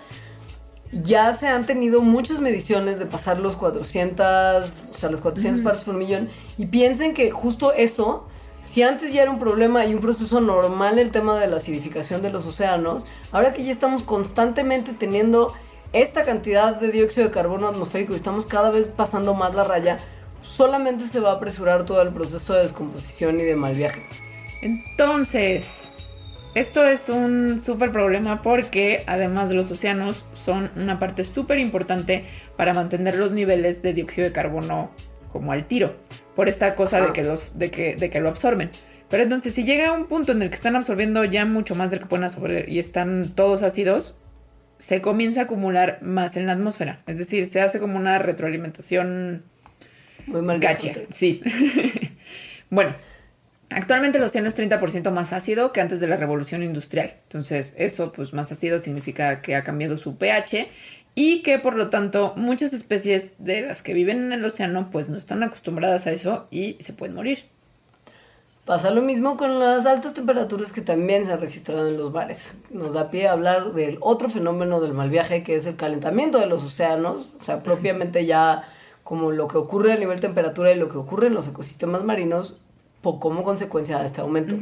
[0.93, 5.85] Ya se han tenido muchas mediciones de pasar los 400, o sea, los 400 partes
[5.85, 8.27] por millón, y piensen que justo eso,
[8.61, 12.23] si antes ya era un problema y un proceso normal el tema de la acidificación
[12.23, 15.55] de los océanos, ahora que ya estamos constantemente teniendo
[15.93, 19.99] esta cantidad de dióxido de carbono atmosférico y estamos cada vez pasando más la raya,
[20.43, 24.03] solamente se va a apresurar todo el proceso de descomposición y de mal viaje.
[24.63, 25.91] Entonces,
[26.55, 32.25] esto es un súper problema porque además de los océanos son una parte súper importante
[32.57, 34.91] para mantener los niveles de dióxido de carbono
[35.29, 35.95] como al tiro,
[36.35, 38.71] por esta cosa de, que los, de, que, de que lo absorben.
[39.09, 41.91] Pero entonces si llega a un punto en el que están absorbiendo ya mucho más
[41.91, 44.23] del que pueden absorber y están todos ácidos,
[44.81, 47.03] se comienza a acumular más en la atmósfera.
[47.07, 49.45] Es decir, se hace como una retroalimentación
[50.27, 50.95] muy mal gacha.
[51.15, 51.43] Sí.
[52.71, 52.95] bueno,
[53.69, 57.13] actualmente el océano es 30% más ácido que antes de la revolución industrial.
[57.25, 60.69] Entonces, eso, pues más ácido significa que ha cambiado su pH
[61.15, 65.09] y que por lo tanto muchas especies de las que viven en el océano pues
[65.11, 67.45] no están acostumbradas a eso y se pueden morir.
[68.71, 72.55] Pasa lo mismo con las altas temperaturas que también se han registrado en los mares.
[72.71, 76.39] Nos da pie a hablar del otro fenómeno del mal viaje, que es el calentamiento
[76.39, 78.69] de los océanos, o sea, propiamente ya
[79.03, 82.59] como lo que ocurre a nivel temperatura y lo que ocurre en los ecosistemas marinos
[83.03, 84.55] como consecuencia de este aumento.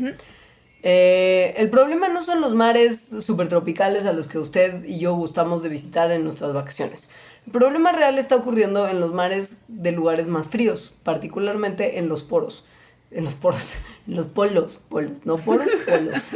[0.82, 5.62] Eh, el problema no son los mares supertropicales a los que usted y yo gustamos
[5.62, 7.10] de visitar en nuestras vacaciones.
[7.44, 12.22] El problema real está ocurriendo en los mares de lugares más fríos, particularmente en los
[12.22, 12.64] poros
[13.10, 13.74] en los poros,
[14.08, 16.30] los polos, polos, no poros, polos.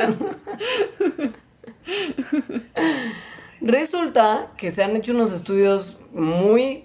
[3.61, 6.85] Resulta que se han hecho unos estudios muy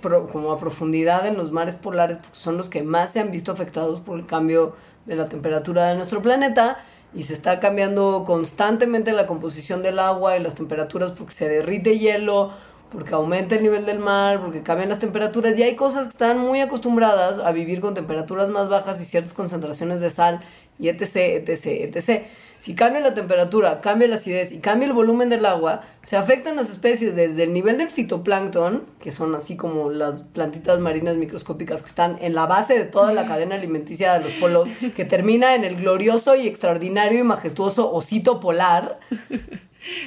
[0.00, 3.52] como a profundidad en los mares polares, porque son los que más se han visto
[3.52, 6.84] afectados por el cambio de la temperatura de nuestro planeta
[7.14, 11.98] y se está cambiando constantemente la composición del agua y las temperaturas porque se derrite
[11.98, 12.52] hielo
[12.92, 16.38] porque aumenta el nivel del mar, porque cambian las temperaturas y hay cosas que están
[16.38, 20.40] muy acostumbradas a vivir con temperaturas más bajas y ciertas concentraciones de sal
[20.78, 22.22] y etc, etc, etc.
[22.58, 26.54] Si cambia la temperatura, cambia la acidez y cambia el volumen del agua, se afectan
[26.54, 31.82] las especies desde el nivel del fitoplancton, que son así como las plantitas marinas microscópicas
[31.82, 35.56] que están en la base de toda la cadena alimenticia de los polos, que termina
[35.56, 39.00] en el glorioso y extraordinario y majestuoso osito polar,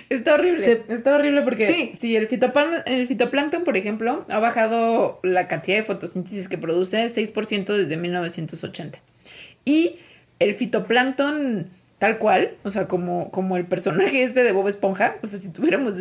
[0.10, 0.84] Está horrible.
[0.90, 2.28] Está horrible porque si el,
[2.86, 9.00] el fitoplancton, por ejemplo, ha bajado la cantidad de fotosíntesis que produce 6% desde 1980.
[9.66, 9.98] Y
[10.40, 11.68] el fitoplancton
[12.00, 15.52] tal cual, o sea, como, como el personaje este de Bob Esponja, o sea, si
[15.52, 15.96] tuviéramos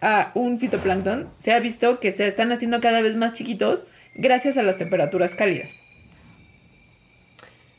[0.00, 4.56] a un fitoplancton, se ha visto que se están haciendo cada vez más chiquitos gracias
[4.56, 5.81] a las temperaturas cálidas.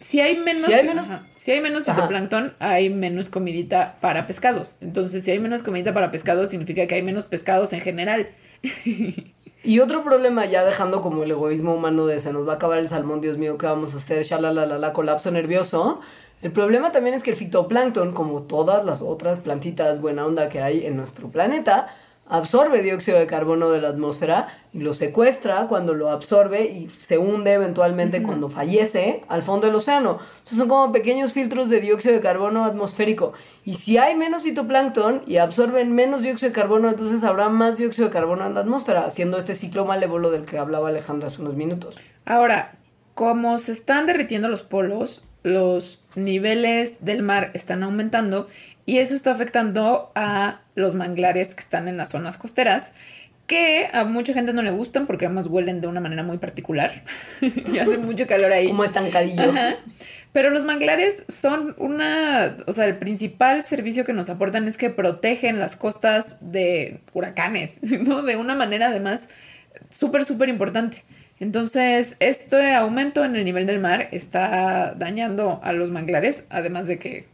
[0.04, 1.96] Si hay menos, Si hay menos- ajá, si hay menos Ajá.
[1.96, 4.76] fitoplancton, hay menos comidita para pescados.
[4.82, 8.28] Entonces, si hay menos comidita para pescados, significa que hay menos pescados en general.
[9.66, 12.80] Y otro problema, ya dejando como el egoísmo humano de se nos va a acabar
[12.80, 14.22] el salmón, Dios mío, ¿qué vamos a hacer?
[14.26, 16.02] Shalalalala, colapso nervioso.
[16.42, 20.62] El problema también es que el fitoplancton, como todas las otras plantitas buena onda que
[20.62, 21.88] hay en nuestro planeta,
[22.28, 27.18] absorbe dióxido de carbono de la atmósfera y lo secuestra cuando lo absorbe y se
[27.18, 30.20] hunde eventualmente cuando fallece al fondo del océano.
[30.38, 33.34] Entonces son como pequeños filtros de dióxido de carbono atmosférico.
[33.66, 38.08] Y si hay menos fitoplancton y absorben menos dióxido de carbono, entonces habrá más dióxido
[38.08, 41.56] de carbono en la atmósfera, haciendo este ciclo malévolo del que hablaba Alejandra hace unos
[41.56, 41.98] minutos.
[42.26, 42.76] Ahora,
[43.14, 48.48] como se están derritiendo los polos, los niveles del mar están aumentando
[48.86, 52.94] y eso está afectando a los manglares que están en las zonas costeras,
[53.48, 57.04] que a mucha gente no le gustan porque además huelen de una manera muy particular
[57.42, 58.68] y hace mucho calor ahí.
[58.68, 59.52] Como estancadillo.
[59.52, 59.78] Ajá.
[60.34, 64.90] Pero los manglares son una, o sea, el principal servicio que nos aportan es que
[64.90, 68.24] protegen las costas de huracanes, ¿no?
[68.24, 69.30] De una manera además
[69.92, 71.04] súper, súper importante.
[71.40, 76.98] Entonces, este aumento en el nivel del mar está dañando a los manglares, además de
[76.98, 77.28] que,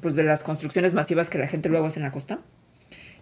[0.00, 2.40] pues de las construcciones masivas que la gente luego hace en la costa.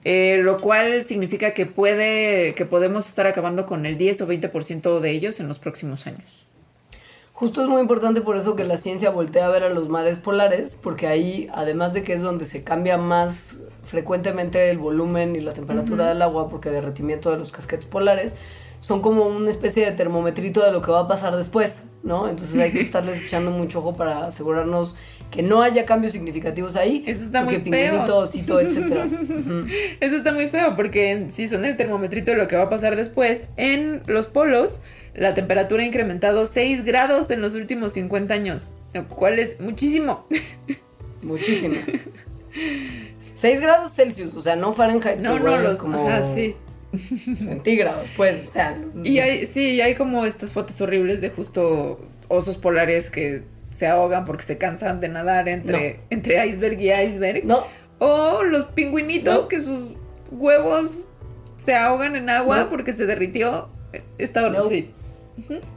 [0.05, 5.01] Eh, lo cual significa que puede, que podemos estar acabando con el 10 o 20%
[5.01, 6.47] de ellos en los próximos años.
[7.33, 10.19] Justo es muy importante por eso que la ciencia voltea a ver a los mares
[10.19, 15.41] polares, porque ahí, además de que es donde se cambia más frecuentemente el volumen y
[15.41, 18.37] la temperatura del agua, porque derretimiento de los casquetes polares,
[18.79, 22.29] son como una especie de termometrito de lo que va a pasar después, ¿no?
[22.29, 24.95] Entonces hay que estarles echando mucho ojo para asegurarnos
[25.31, 27.03] que no haya cambios significativos ahí.
[27.07, 28.05] Eso está muy feo.
[28.19, 29.09] osito, etcétera.
[30.01, 32.95] Eso está muy feo porque si son el termometrito de lo que va a pasar
[32.97, 34.81] después, en los polos
[35.15, 40.27] la temperatura ha incrementado 6 grados en los últimos 50 años, lo cual es muchísimo.
[41.23, 41.77] Muchísimo.
[43.35, 46.55] 6 grados Celsius, o sea, no Fahrenheit, No, no, los como ajá, sí.
[47.39, 48.77] centígrados, pues, o sea.
[48.77, 53.43] los- Y hay, sí, hay como estas fotos horribles de justo osos polares que
[53.75, 57.45] se ahogan porque se cansan de nadar entre, entre iceberg y iceberg.
[57.45, 57.65] No,
[57.99, 59.49] O los pingüinitos No.
[59.49, 59.91] que sus
[60.31, 61.07] huevos
[61.59, 63.69] se ahogan en agua porque se derritió.
[64.19, 64.93] Está sí.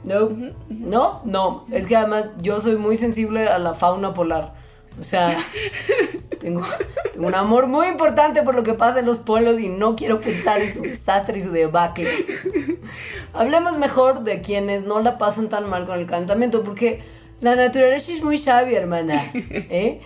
[0.04, 0.30] no,
[0.68, 1.66] no, no.
[1.72, 4.54] Es que además yo soy muy sensible a la fauna polar.
[4.98, 5.38] O sea,
[6.40, 6.64] tengo,
[7.12, 10.20] tengo un amor muy importante por lo que pasa en los polos y no quiero
[10.20, 12.08] pensar en su desastre y su debacle.
[13.32, 17.02] Hablemos mejor de quienes no la pasan tan mal con el calentamiento, porque
[17.40, 19.22] la naturaleza es muy sabia, hermana.
[19.34, 20.00] ¿eh?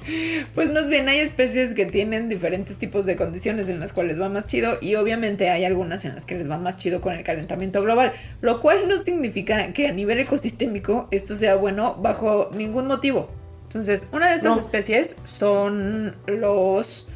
[0.55, 4.29] Pues más bien hay especies que tienen diferentes tipos de condiciones en las cuales va
[4.29, 7.25] más chido y obviamente hay algunas en las que les va más chido con el
[7.25, 12.87] calentamiento global, lo cual no significa que a nivel ecosistémico esto sea bueno bajo ningún
[12.87, 13.31] motivo.
[13.67, 14.61] Entonces, una de estas No.
[14.61, 17.09] especies son los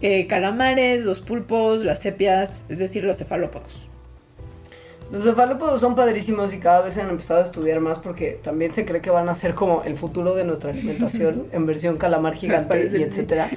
[0.00, 3.88] eh, calamares, los pulpos, las sepias, es decir, los cefalópodos.
[5.10, 8.74] Los cefalópodos son padrísimos y cada vez se han empezado a estudiar más porque también
[8.74, 12.34] se cree que van a ser como el futuro de nuestra alimentación en versión calamar
[12.34, 13.50] gigante y etcétera.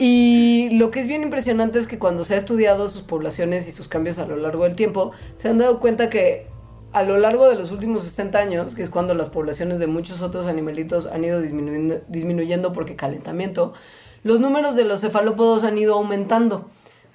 [0.00, 3.72] Y lo que es bien impresionante es que cuando se ha estudiado sus poblaciones y
[3.72, 6.48] sus cambios a lo largo del tiempo, se han dado cuenta que
[6.92, 10.22] a lo largo de los últimos 60 años, que es cuando las poblaciones de muchos
[10.22, 13.74] otros animalitos han ido disminuyendo, disminuyendo porque calentamiento,
[14.24, 16.68] los números de los cefalópodos han ido aumentando.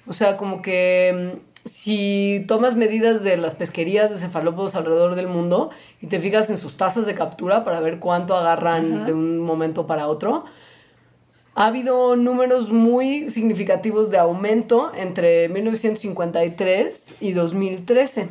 [0.06, 5.28] O sea, como que mm, si tomas medidas de las pesquerías de cefalópodos alrededor del
[5.28, 5.70] mundo
[6.00, 9.04] y te fijas en sus tasas de captura para ver cuánto agarran Ajá.
[9.06, 10.44] de un momento para otro,
[11.54, 18.28] ha habido números muy significativos de aumento entre 1953 y 2013.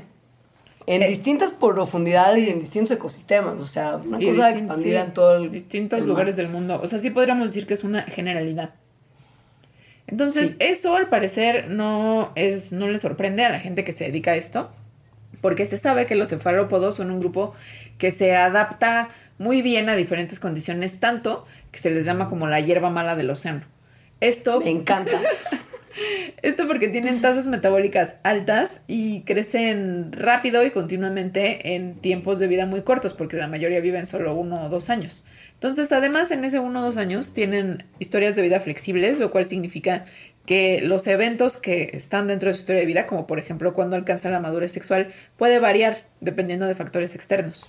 [0.87, 2.49] En Eh, distintas profundidades sí.
[2.49, 3.59] y en distintos ecosistemas.
[3.61, 5.51] O sea, una Y cosa expandida sí, en todo el.
[5.51, 6.79] distintos el lugares del mundo.
[6.81, 8.73] O sea, sí podríamos decir que es una generalidad.
[10.09, 10.55] Entonces, Sí.
[10.59, 14.35] eso al parecer no es, no le sorprende a la gente que se dedica a
[14.35, 14.71] esto,
[15.41, 17.53] porque se sabe que los cefalópodos son un grupo
[17.97, 22.59] que se adapta muy bien a diferentes condiciones, tanto que se les llama como la
[22.59, 23.61] hierba mala del océano.
[24.19, 25.11] Esto Me encanta.
[26.41, 32.65] esto porque tienen tasas metabólicas altas y crecen rápido y continuamente en tiempos de vida
[32.65, 35.23] muy cortos, porque la mayoría viven solo uno o dos años.
[35.59, 39.45] Entonces, además, en ese uno o dos años tienen historias de vida flexibles, lo cual
[39.45, 40.05] significa
[40.45, 43.97] que los eventos que están dentro de su historia de vida, como por ejemplo cuando
[43.97, 47.67] alcanzan la madurez sexual, puede variar dependiendo de factores externos.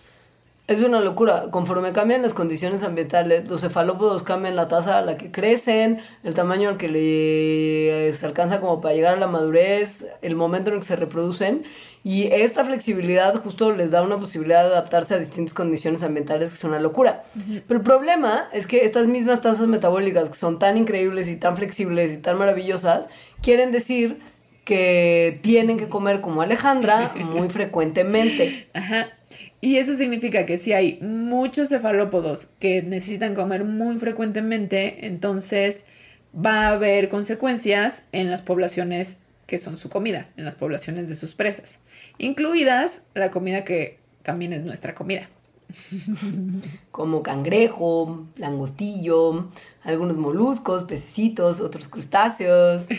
[0.69, 1.47] Es una locura.
[1.51, 6.35] Conforme cambian las condiciones ambientales, los cefalópodos cambian la tasa a la que crecen, el
[6.35, 10.77] tamaño al que le, se alcanza como para llegar a la madurez, el momento en
[10.77, 11.65] el que se reproducen.
[12.03, 16.57] Y esta flexibilidad justo les da una posibilidad de adaptarse a distintas condiciones ambientales que
[16.57, 17.23] es una locura.
[17.67, 21.57] Pero el problema es que estas mismas tasas metabólicas que son tan increíbles y tan
[21.57, 23.11] flexibles y tan maravillosas,
[23.43, 24.21] quieren decir
[24.65, 28.69] que tienen que comer como Alejandra muy frecuentemente.
[28.73, 29.09] Ajá.
[29.61, 35.85] Y eso significa que si hay muchos cefalópodos que necesitan comer muy frecuentemente, entonces
[36.35, 41.17] va a haber consecuencias en las poblaciones que son su comida, en las poblaciones de
[41.17, 41.81] sus presas,
[42.21, 45.29] incluidas la comida que también es nuestra comida.
[46.91, 49.49] Como cangrejo, langostillo,
[49.83, 52.87] algunos moluscos, pececitos, otros crustáceos.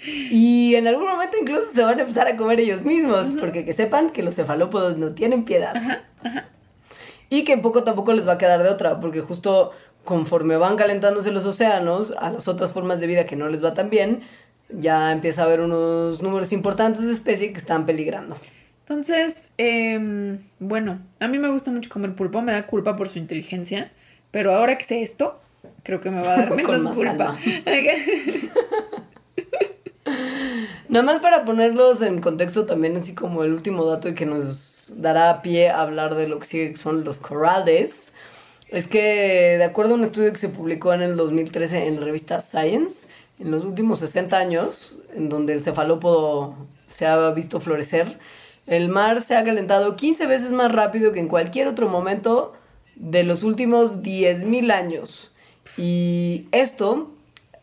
[0.00, 3.72] Y en algún momento incluso se van a empezar a comer ellos mismos, porque que
[3.72, 6.04] sepan que los cefalópodos no tienen piedad.
[7.28, 9.72] Y que en poco tampoco les va a quedar de otra, porque justo
[10.04, 13.74] conforme van calentándose los océanos, a las otras formas de vida que no les va
[13.74, 14.22] tan bien,
[14.70, 18.36] ya empieza a haber unos números importantes de especies que están peligrando.
[18.80, 23.18] Entonces, em, bueno, a mí me gusta mucho comer pulpo, me da culpa por su
[23.18, 23.92] inteligencia,
[24.30, 25.40] pero ahora que sé esto,
[25.82, 27.38] creo que me va a dar menos más culpa.
[30.88, 34.94] Nada más para ponerlos en contexto también, así como el último dato y que nos
[34.96, 38.14] dará pie a hablar de lo que sigue, que son los corales.
[38.68, 42.06] Es que, de acuerdo a un estudio que se publicó en el 2013 en la
[42.06, 43.08] revista Science,
[43.38, 46.54] en los últimos 60 años, en donde el cefalópodo
[46.86, 48.18] se ha visto florecer,
[48.66, 52.52] el mar se ha calentado 15 veces más rápido que en cualquier otro momento
[52.96, 55.32] de los últimos 10.000 años.
[55.76, 57.10] Y esto,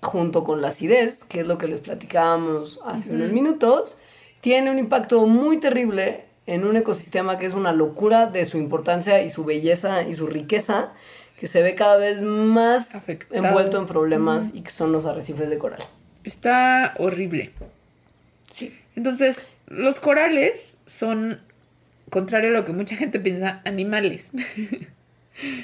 [0.02, 4.00] junto con la acidez, que es lo que les platicábamos hace unos minutos,
[4.42, 9.22] tiene un impacto muy terrible en un ecosistema que es una locura de su importancia
[9.24, 10.94] y su belleza y su riqueza,
[11.40, 13.46] que se ve cada vez más Afectado.
[13.46, 15.84] envuelto en problemas y que son los arrecifes de coral.
[16.24, 17.52] Está horrible.
[18.52, 18.78] Sí.
[18.96, 21.42] Entonces, los corales son,
[22.10, 24.32] contrario a lo que mucha gente piensa, animales.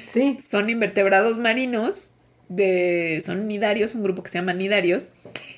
[0.09, 2.11] Sí, son invertebrados marinos,
[2.49, 5.13] de, son nidarios, un grupo que se llama nidarios.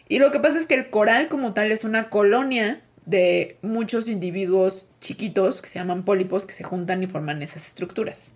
[0.07, 4.07] Y lo que pasa es que el coral como tal es una colonia de muchos
[4.07, 8.31] individuos chiquitos que se llaman pólipos que se juntan y forman esas estructuras.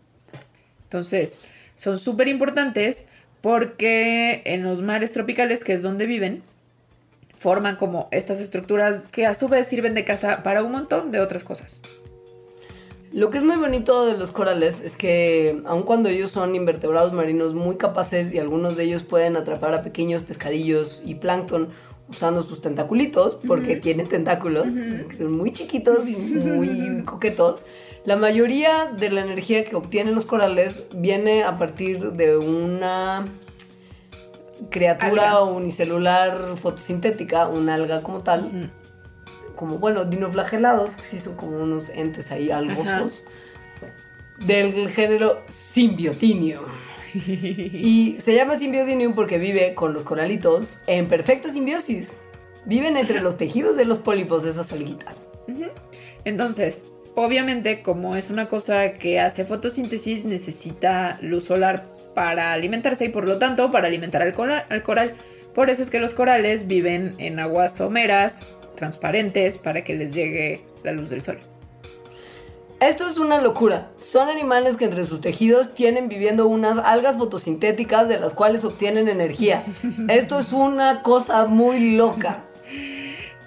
[0.86, 1.42] Entonces,
[1.78, 3.08] son súper importantes
[3.40, 6.44] porque en los mares tropicales, que es donde viven,
[7.36, 11.22] forman como estas estructuras que a su vez sirven de casa para un montón de
[11.22, 11.82] otras cosas.
[13.14, 17.14] Lo que es muy bonito de los corales es que, aun cuando ellos son invertebrados
[17.14, 21.70] marinos muy capaces y algunos de ellos pueden atrapar a pequeños pescadillos y plancton
[22.10, 24.68] usando sus tentaculitos, porque tienen tentáculos,
[25.10, 27.66] que son muy chiquitos y muy coquetos,
[28.08, 33.26] la mayoría de la energía que obtienen los corales viene a partir de una
[34.70, 35.44] criatura Alga.
[35.44, 38.72] unicelular fotosintética, una alga como tal,
[39.58, 43.26] como, bueno, dinoflagelados, que sí son como unos entes ahí algosos,
[44.40, 46.62] del género Symbiotinio.
[47.14, 52.22] y se llama Symbiodinium porque vive con los coralitos en perfecta simbiosis.
[52.64, 55.28] Viven entre los tejidos de los pólipos de esas alguitas.
[56.24, 56.86] Entonces,
[57.18, 63.28] obviamente, como es una cosa que hace fotosíntesis, necesita luz solar para alimentarse y por
[63.28, 64.66] lo tanto para alimentar al coral.
[64.70, 65.16] al coral.
[65.56, 68.46] Por eso es que los corales viven en aguas someras,
[68.76, 71.40] transparentes, para que les llegue la luz del sol.
[72.80, 73.90] Esto es una locura.
[73.98, 79.08] Son animales que entre sus tejidos tienen viviendo unas algas fotosintéticas de las cuales obtienen
[79.08, 79.64] energía.
[80.08, 82.44] Esto es una cosa muy loca.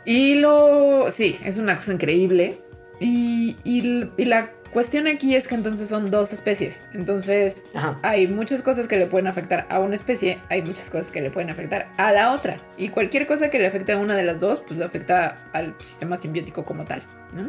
[0.05, 1.09] Y lo...
[1.13, 2.59] Sí, es una cosa increíble.
[3.01, 6.83] Y, y- y la cuestión aquí es que entonces son dos especies.
[6.93, 7.99] Entonces Ajá.
[8.03, 11.31] hay muchas cosas que le pueden afectar a una especie, hay muchas cosas que le
[11.31, 12.59] pueden afectar a la otra.
[12.77, 15.75] Y cualquier cosa que le afecte a una de las dos, pues le afecta al
[15.81, 17.03] sistema simbiótico como tal.
[17.33, 17.49] ¿no?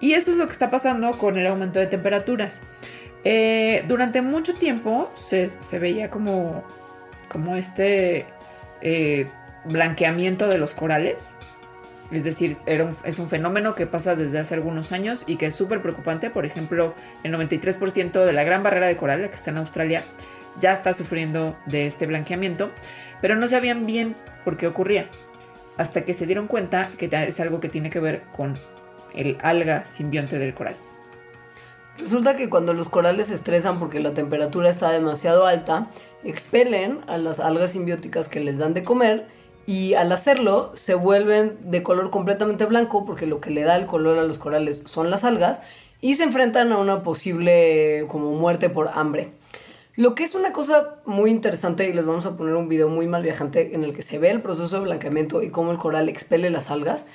[0.00, 2.60] Y esto es lo que está pasando con el aumento de temperaturas.
[3.24, 6.64] Eh, durante mucho tiempo se, se veía como,
[7.28, 8.24] como este
[8.82, 9.26] eh,
[9.66, 11.36] blanqueamiento de los corales.
[12.10, 15.80] Es decir, es un fenómeno que pasa desde hace algunos años y que es súper
[15.80, 16.30] preocupante.
[16.30, 20.02] Por ejemplo, el 93% de la gran barrera de coral, la que está en Australia,
[20.58, 22.70] ya está sufriendo de este blanqueamiento,
[23.20, 25.08] pero no sabían bien por qué ocurría.
[25.76, 28.58] Hasta que se dieron cuenta que es algo que tiene que ver con
[29.14, 30.74] el alga simbionte del coral.
[31.98, 35.88] Resulta que cuando los corales se estresan porque la temperatura está demasiado alta,
[36.24, 39.26] expelen a las algas simbióticas que les dan de comer
[39.66, 43.86] y al hacerlo se vuelven de color completamente blanco porque lo que le da el
[43.86, 45.62] color a los corales son las algas
[46.00, 49.32] y se enfrentan a una posible como muerte por hambre.
[49.96, 53.06] Lo que es una cosa muy interesante, y les vamos a poner un video muy
[53.06, 56.08] mal viajante en el que se ve el proceso de blanqueamiento y cómo el coral
[56.08, 57.06] expele las algas,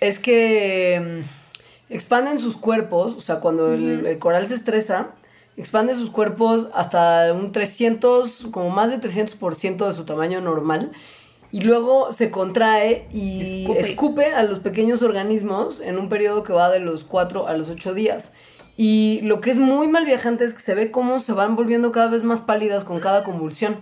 [0.00, 5.10] es que mm, expanden sus cuerpos, o sea, cuando el, el coral se estresa,
[5.56, 10.92] expande sus cuerpos hasta un 300, como más de 300% de su tamaño normal.
[11.52, 13.80] Y luego se contrae y Escupe.
[13.80, 14.26] escupe.
[14.34, 17.94] a los pequeños organismos en un periodo que va de los 4 a los 8
[17.94, 18.32] días.
[18.76, 21.92] Y lo que es muy mal viajante es que se ve cómo se van volviendo
[21.92, 23.78] cada vez más pálidas con cada convulsión.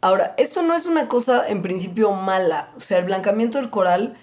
[0.00, 2.70] Ahora, esto no es una cosa en principio mala.
[2.76, 4.16] O sea, el blancamiento del coral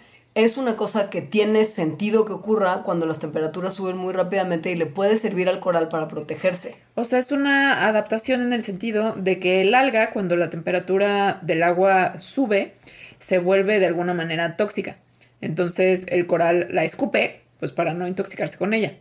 [0.43, 4.75] es una cosa que tiene sentido que ocurra cuando las temperaturas suben muy rápidamente y
[4.75, 6.75] le puede servir al coral para protegerse.
[6.95, 11.39] O sea, es una adaptación en el sentido de que el alga, cuando la temperatura
[11.41, 12.73] del agua sube,
[13.19, 14.97] se vuelve de alguna manera tóxica.
[15.41, 18.93] Entonces el coral la escupe, pues para no intoxicarse con ella.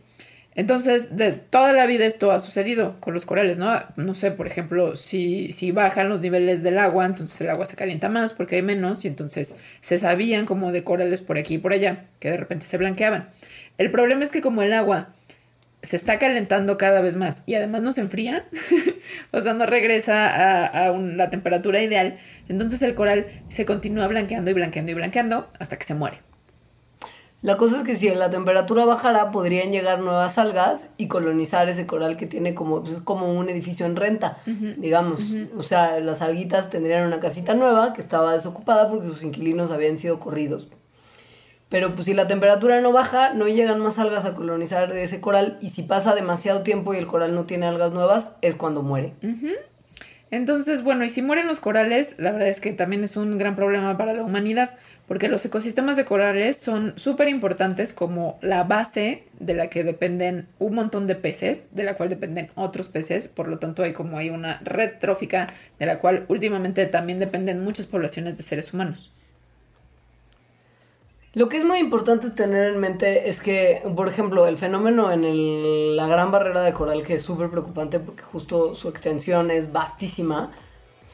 [0.59, 3.81] Entonces, de toda la vida esto ha sucedido con los corales, ¿no?
[3.95, 7.77] No sé, por ejemplo, si, si bajan los niveles del agua, entonces el agua se
[7.77, 11.57] calienta más porque hay menos y entonces se sabían como de corales por aquí y
[11.59, 13.29] por allá que de repente se blanqueaban.
[13.77, 15.13] El problema es que como el agua
[15.81, 18.43] se está calentando cada vez más y además no se enfría,
[19.31, 24.55] o sea, no regresa a, la temperatura ideal, entonces el coral se continúa blanqueando y
[24.55, 26.28] blanqueando y blanqueando hasta que se muere.
[27.41, 31.85] La cosa es que si la temperatura bajara, podrían llegar nuevas algas y colonizar ese
[31.85, 34.39] coral que tiene como, pues, es como un edificio en renta,
[34.77, 35.21] digamos.
[35.57, 39.97] O sea, las alguitas tendrían una casita nueva que estaba desocupada porque sus inquilinos habían
[39.97, 40.67] sido corridos.
[41.69, 45.59] Pero pues si la temperatura no baja, no llegan más algas a colonizar ese coral
[45.61, 49.13] y si pasa demasiado tiempo y el coral no tiene algas nuevas, es cuando muere.
[50.31, 53.55] Entonces, bueno, y si mueren los corales, la verdad es que también es un gran
[53.55, 54.71] problema para la humanidad,
[55.09, 60.47] porque los ecosistemas de corales son súper importantes como la base de la que dependen
[60.59, 64.19] un montón de peces, de la cual dependen otros peces, por lo tanto hay como
[64.19, 69.11] hay una red trófica de la cual últimamente también dependen muchas poblaciones de seres humanos.
[71.33, 75.95] Lo que es muy importante tener en mente es que, por ejemplo, el fenómeno en
[75.95, 80.51] la gran barrera de coral, que es súper preocupante porque justo su extensión es vastísima,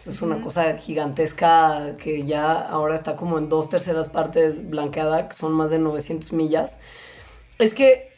[0.07, 5.35] es una cosa gigantesca que ya ahora está como en dos terceras partes blanqueada, que
[5.35, 6.79] son más de 900 millas,
[7.59, 8.15] es que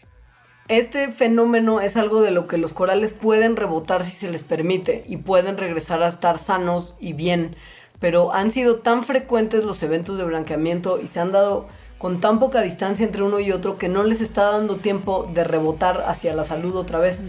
[0.68, 5.06] este fenómeno es algo de lo que los corales pueden rebotar si se les permite
[5.08, 7.56] y pueden regresar a estar sanos y bien,
[8.00, 11.68] pero han sido tan frecuentes los eventos de blanqueamiento y se han dado
[11.98, 15.44] con tan poca distancia entre uno y otro que no les está dando tiempo de
[15.44, 17.22] rebotar hacia la salud otra vez.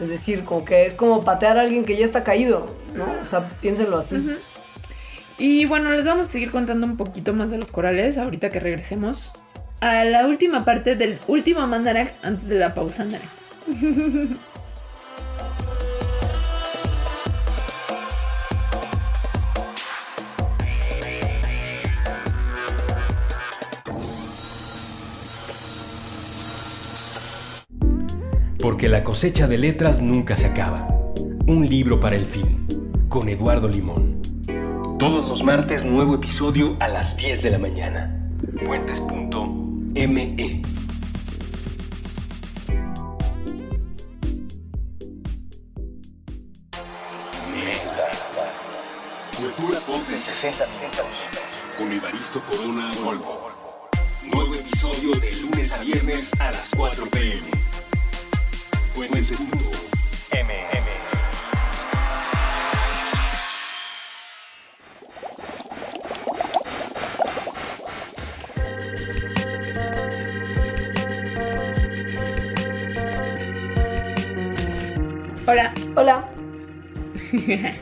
[0.00, 3.04] Es decir, como que es como patear a alguien que ya está caído, ¿no?
[3.22, 4.16] O sea, piénsenlo así.
[5.38, 8.60] Y bueno, les vamos a seguir contando un poquito más de los corales ahorita que
[8.60, 9.32] regresemos
[9.80, 14.40] a la última parte del último Mandarax antes de la pausa Mandarax.
[28.60, 30.86] Porque la cosecha de letras nunca se acaba.
[31.46, 32.66] Un libro para el fin.
[33.08, 34.20] Con Eduardo Limón.
[34.98, 38.22] Todos los martes nuevo episodio a las 10 de la mañana.
[38.66, 40.62] Puentes.me.
[49.36, 51.06] Cultura pop de 60 minutos.
[51.78, 53.48] Con Evaristo Corona Volvo.
[54.34, 57.69] Nuevo episodio de lunes a viernes a las 4 pm.
[58.94, 60.60] Puentes.me.
[75.46, 76.28] Hola, Hola.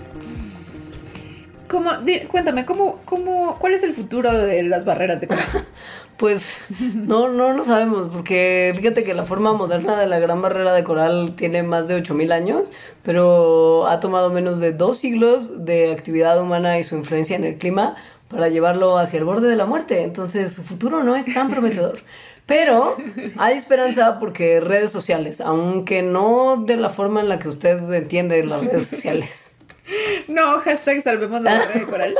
[1.68, 5.44] ¿cómo, di- cuéntame, ¿cómo, cómo, ¿cuál es el futuro de las barreras de coral?
[6.18, 6.58] Pues
[6.94, 10.82] no, no lo sabemos, porque fíjate que la forma moderna de la gran barrera de
[10.82, 12.72] coral tiene más de 8000 años,
[13.04, 17.56] pero ha tomado menos de dos siglos de actividad humana y su influencia en el
[17.56, 17.94] clima
[18.28, 20.02] para llevarlo hacia el borde de la muerte.
[20.02, 22.00] Entonces su futuro no es tan prometedor.
[22.46, 22.96] Pero
[23.36, 28.42] hay esperanza porque redes sociales, aunque no de la forma en la que usted entiende
[28.44, 29.44] las redes sociales.
[30.28, 32.14] No, hashtag salvemos la barrera de coral.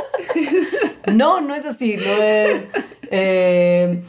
[1.13, 2.65] No, no es así, no es
[3.11, 4.01] eh,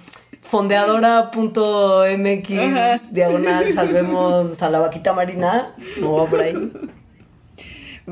[0.42, 6.72] fondeadora.mx diagonal salvemos a la vaquita marina, no va por ahí.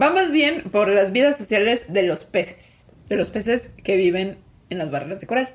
[0.01, 4.39] Va más bien por las vidas sociales de los peces, de los peces que viven
[4.71, 5.51] en las barreras de coral.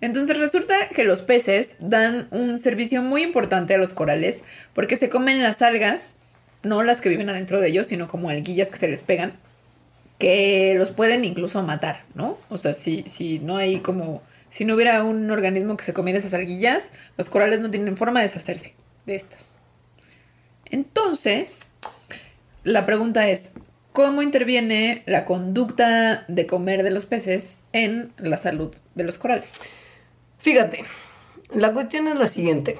[0.00, 5.08] Entonces resulta que los peces dan un servicio muy importante a los corales porque se
[5.08, 6.14] comen las algas,
[6.62, 9.32] no las que viven adentro de ellos, sino como alguillas que se les pegan,
[10.18, 12.38] que los pueden incluso matar, ¿no?
[12.48, 16.18] O sea, si, si no hay como, si no hubiera un organismo que se comiera
[16.18, 18.74] esas alguillas, los corales no tienen forma de deshacerse
[19.06, 19.58] de estas.
[20.64, 21.70] Entonces,
[22.64, 23.52] la pregunta es,
[23.92, 29.60] ¿cómo interviene la conducta de comer de los peces en la salud de los corales?
[30.38, 30.84] Fíjate,
[31.54, 32.78] la cuestión es la siguiente.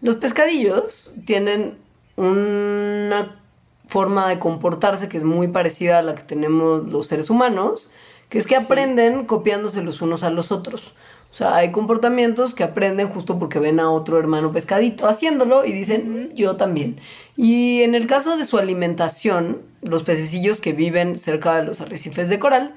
[0.00, 1.78] Los pescadillos tienen
[2.16, 3.40] una
[3.86, 7.90] forma de comportarse que es muy parecida a la que tenemos los seres humanos,
[8.28, 10.94] que es que aprenden copiándose los unos a los otros.
[11.30, 15.72] O sea, hay comportamientos que aprenden justo porque ven a otro hermano pescadito haciéndolo y
[15.72, 16.98] dicen, yo también.
[17.36, 22.28] Y en el caso de su alimentación, los pececillos que viven cerca de los arrecifes
[22.28, 22.74] de coral,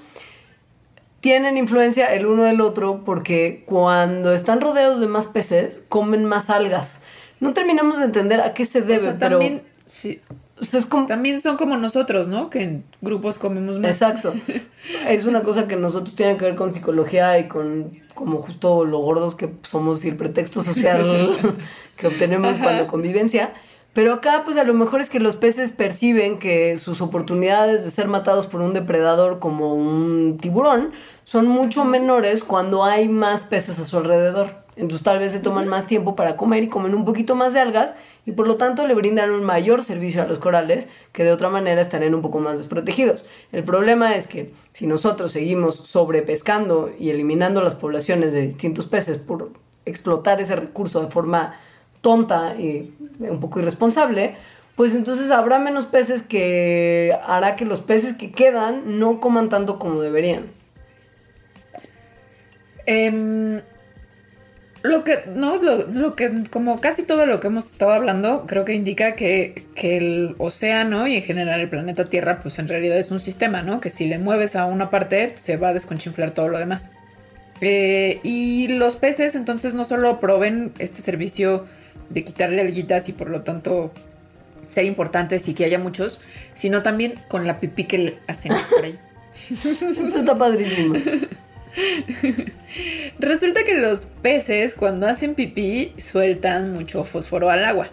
[1.22, 6.50] tienen influencia el uno del otro porque cuando están rodeados de más peces, comen más
[6.50, 7.04] algas.
[7.40, 9.40] No terminamos de entender a qué se debe, pero...
[9.40, 10.20] También, sí.
[11.08, 12.50] También son como nosotros, ¿no?
[12.50, 13.92] Que en grupos comemos más.
[13.92, 14.34] Exacto.
[15.08, 19.00] es una cosa que nosotros tiene que ver con psicología y con como justo lo
[19.00, 21.32] gordos que somos y el pretexto social
[21.98, 23.54] que obtenemos cuando convivencia.
[23.94, 27.92] Pero acá, pues a lo mejor es que los peces perciben que sus oportunidades de
[27.92, 30.94] ser matados por un depredador como un tiburón
[31.26, 34.62] son mucho menores cuando hay más peces a su alrededor.
[34.78, 37.60] Entonces tal vez se toman más tiempo para comer y comen un poquito más de
[37.60, 37.94] algas
[38.26, 41.50] y por lo tanto le brindan un mayor servicio a los corales que de otra
[41.50, 43.26] manera estarían un poco más desprotegidos.
[43.52, 49.18] El problema es que si nosotros seguimos sobrepescando y eliminando las poblaciones de distintos peces
[49.18, 49.52] por
[49.86, 51.56] explotar ese recurso de forma
[52.02, 54.36] tonta y un poco irresponsable,
[54.76, 59.80] pues entonces habrá menos peces que hará que los peces que quedan no coman tanto
[59.80, 60.52] como deberían.
[62.86, 63.62] Em,
[64.84, 68.74] lo que, no, lo, que, como casi todo lo que hemos estado hablando, creo que
[68.74, 73.12] indica que, que, el océano y en general el planeta Tierra, pues en realidad es
[73.12, 73.80] un sistema, ¿no?
[73.80, 76.92] Que si le mueves a una parte, se va a desconchinflar todo lo demás.
[77.62, 81.68] Eh, y los peces, entonces, no solo proveen este servicio
[82.10, 83.92] de quitarle alguitas y por lo tanto
[84.70, 86.22] ser importantes y que haya muchos,
[86.56, 89.00] sino también con la pipí que le hacen por ahí.
[89.52, 90.96] Esto está padrísimo.
[93.20, 97.90] Resulta que los peces cuando hacen pipí sueltan mucho fósforo al agua.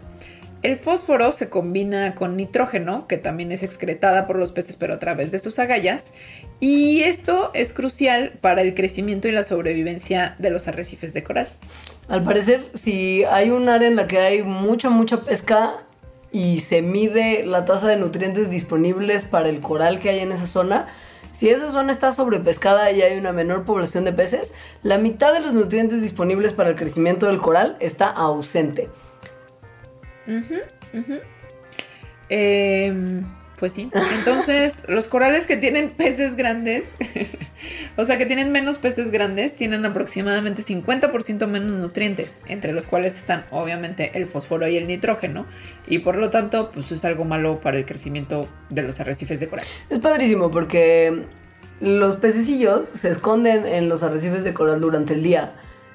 [0.62, 4.98] El fósforo se combina con nitrógeno, que también es excretada por los peces pero a
[4.98, 6.06] través de sus agallas,
[6.58, 11.46] y esto es crucial para el crecimiento y la sobrevivencia de los arrecifes de coral.
[12.08, 15.84] Al parecer, si hay un área en la que hay mucha, mucha pesca
[16.32, 20.46] y se mide la tasa de nutrientes disponibles para el coral que hay en esa
[20.46, 20.88] zona,
[21.38, 25.38] si esa zona está sobrepescada y hay una menor población de peces, la mitad de
[25.38, 28.88] los nutrientes disponibles para el crecimiento del coral está ausente.
[32.28, 33.22] eh,
[33.58, 33.90] pues sí.
[34.18, 36.94] Entonces, los corales que tienen peces grandes,
[37.96, 43.16] o sea, que tienen menos peces grandes, tienen aproximadamente 50% menos nutrientes, entre los cuales
[43.16, 45.46] están obviamente el fósforo y el nitrógeno,
[45.86, 49.48] y por lo tanto, pues es algo malo para el crecimiento de los arrecifes de
[49.48, 49.66] coral.
[49.90, 51.24] Es padrísimo porque
[51.80, 55.54] los pececillos se esconden en los arrecifes de coral durante el día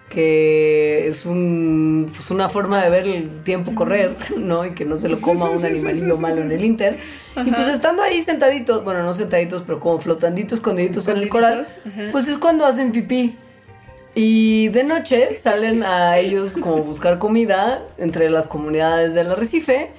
[0.09, 4.65] que es un, pues una forma de ver el tiempo correr, ¿no?
[4.65, 6.99] Y que no se lo coma un animalillo malo en el Inter.
[7.35, 11.67] Y pues estando ahí sentaditos, bueno, no sentaditos, pero como flotanditos, escondiditos en el coral,
[12.11, 13.35] pues es cuando hacen pipí.
[14.15, 19.89] Y de noche salen a ellos como buscar comida entre las comunidades del arrecife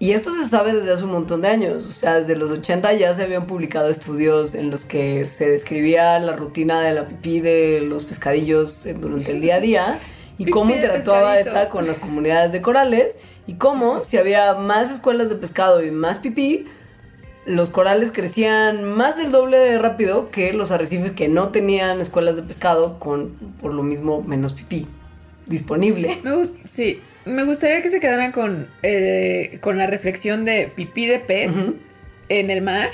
[0.00, 2.92] y esto se sabe desde hace un montón de años, o sea, desde los 80
[2.94, 7.40] ya se habían publicado estudios en los que se describía la rutina de la pipí
[7.40, 10.00] de los pescadillos durante el día a día
[10.38, 13.18] y cómo interactuaba esta con las comunidades de corales
[13.48, 16.66] y cómo si había más escuelas de pescado y más pipí,
[17.44, 22.36] los corales crecían más del doble de rápido que los arrecifes que no tenían escuelas
[22.36, 23.30] de pescado con
[23.60, 24.86] por lo mismo menos pipí
[25.46, 26.20] disponible.
[26.64, 31.52] Sí, me gustaría que se quedaran con, eh, con la reflexión de pipí de pez
[32.28, 32.90] en el mar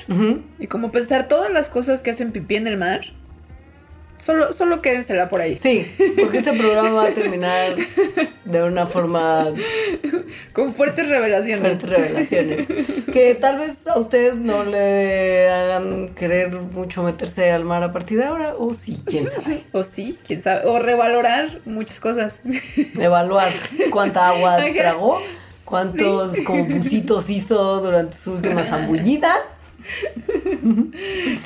[0.58, 3.00] y como pensar todas las cosas que hacen pipí en el mar
[4.16, 5.58] Solo, solo quédensela por ahí.
[5.58, 7.74] Sí, porque este programa va a terminar
[8.44, 9.52] de una forma...
[10.54, 11.80] Con fuertes revelaciones.
[11.80, 12.68] Fuertes revelaciones.
[13.12, 18.18] Que tal vez a usted no le hagan querer mucho meterse al mar a partir
[18.18, 19.64] de ahora, o sí, quién sabe.
[19.72, 20.66] O sí, quién sabe.
[20.68, 22.42] O revalorar muchas cosas.
[22.98, 23.52] Evaluar
[23.90, 25.20] cuánta agua tragó,
[25.64, 29.38] cuántos como bucitos hizo durante sus últimas zambullidas.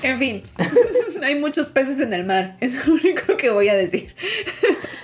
[0.03, 0.43] en fin,
[1.22, 4.14] hay muchos peces en el mar, es lo único que voy a decir.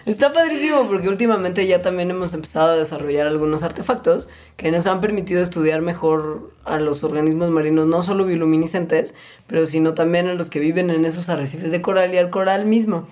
[0.06, 5.00] Está padrísimo porque últimamente ya también hemos empezado a desarrollar algunos artefactos que nos han
[5.00, 9.14] permitido estudiar mejor a los organismos marinos, no solo bioluminiscentes,
[9.46, 12.66] pero sino también a los que viven en esos arrecifes de coral y al coral
[12.66, 13.06] mismo.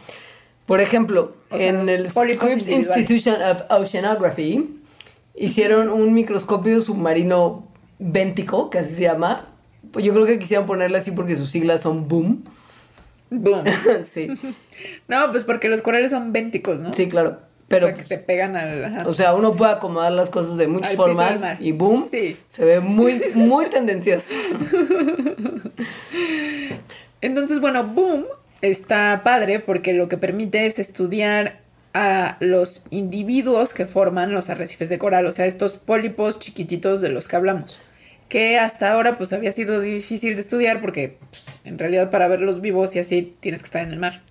[0.66, 2.68] Por ejemplo, O sea, en el Scripps.
[2.68, 4.79] Institution of Oceanography
[5.35, 7.66] hicieron un microscopio submarino
[7.99, 9.52] béntico, que así se llama.
[9.93, 12.43] Pues Yo creo que quisieran ponerle así porque sus siglas son BOOM.
[13.30, 13.64] Boom.
[14.11, 14.28] sí,
[15.09, 16.93] No, pues porque los corales son bénticos, ¿no?
[16.93, 17.38] sí, claro.
[17.68, 19.07] Pero, o sea, que se pegan al...
[19.07, 22.36] o sea, uno puede acomodar las cosas de muchas formas y boom, Sí.
[22.49, 24.26] se ve muy, muy tendencioso.
[27.22, 28.26] Entonces, bueno, Boom
[28.61, 31.61] está padre porque lo que permite es estudiar
[31.95, 37.11] a los individuos que forman los arrecifes de coral, o sea, estos pólipos chiquititos de
[37.11, 37.80] los que hablamos,
[38.33, 42.62] que hasta ahora pues había sido difícil de estudiar porque pues, en realidad para verlos
[42.62, 44.22] vivos y así tienes que estar en el mar.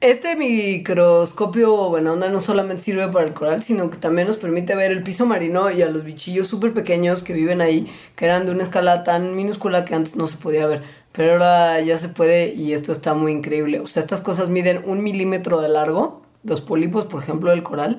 [0.00, 4.74] Este microscopio buena onda no solamente sirve para el coral, sino que también nos permite
[4.74, 7.86] ver el piso marino y a los bichillos súper pequeños que viven ahí,
[8.16, 10.84] que eran de una escala tan minúscula que antes no se podía ver.
[11.12, 13.80] Pero ahora ya se puede y esto está muy increíble.
[13.80, 17.98] O sea, estas cosas miden un milímetro de largo, los pólipos, por ejemplo, del coral.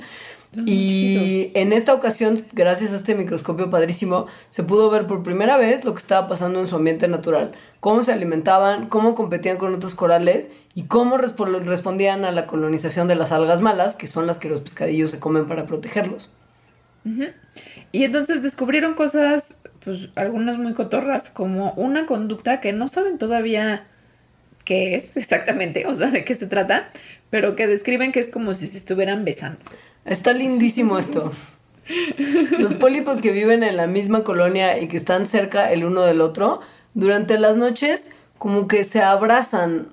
[0.65, 5.85] Y en esta ocasión, gracias a este microscopio padrísimo, se pudo ver por primera vez
[5.85, 7.51] lo que estaba pasando en su ambiente natural.
[7.79, 13.07] Cómo se alimentaban, cómo competían con otros corales y cómo respo- respondían a la colonización
[13.07, 16.31] de las algas malas, que son las que los pescadillos se comen para protegerlos.
[17.91, 23.85] Y entonces descubrieron cosas, pues algunas muy cotorras, como una conducta que no saben todavía
[24.65, 26.89] qué es exactamente, o sea, de qué se trata,
[27.29, 29.59] pero que describen que es como si se estuvieran besando.
[30.09, 31.31] Está lindísimo esto.
[32.57, 36.21] Los pólipos que viven en la misma colonia y que están cerca el uno del
[36.21, 36.61] otro,
[36.95, 39.89] durante las noches como que se abrazan.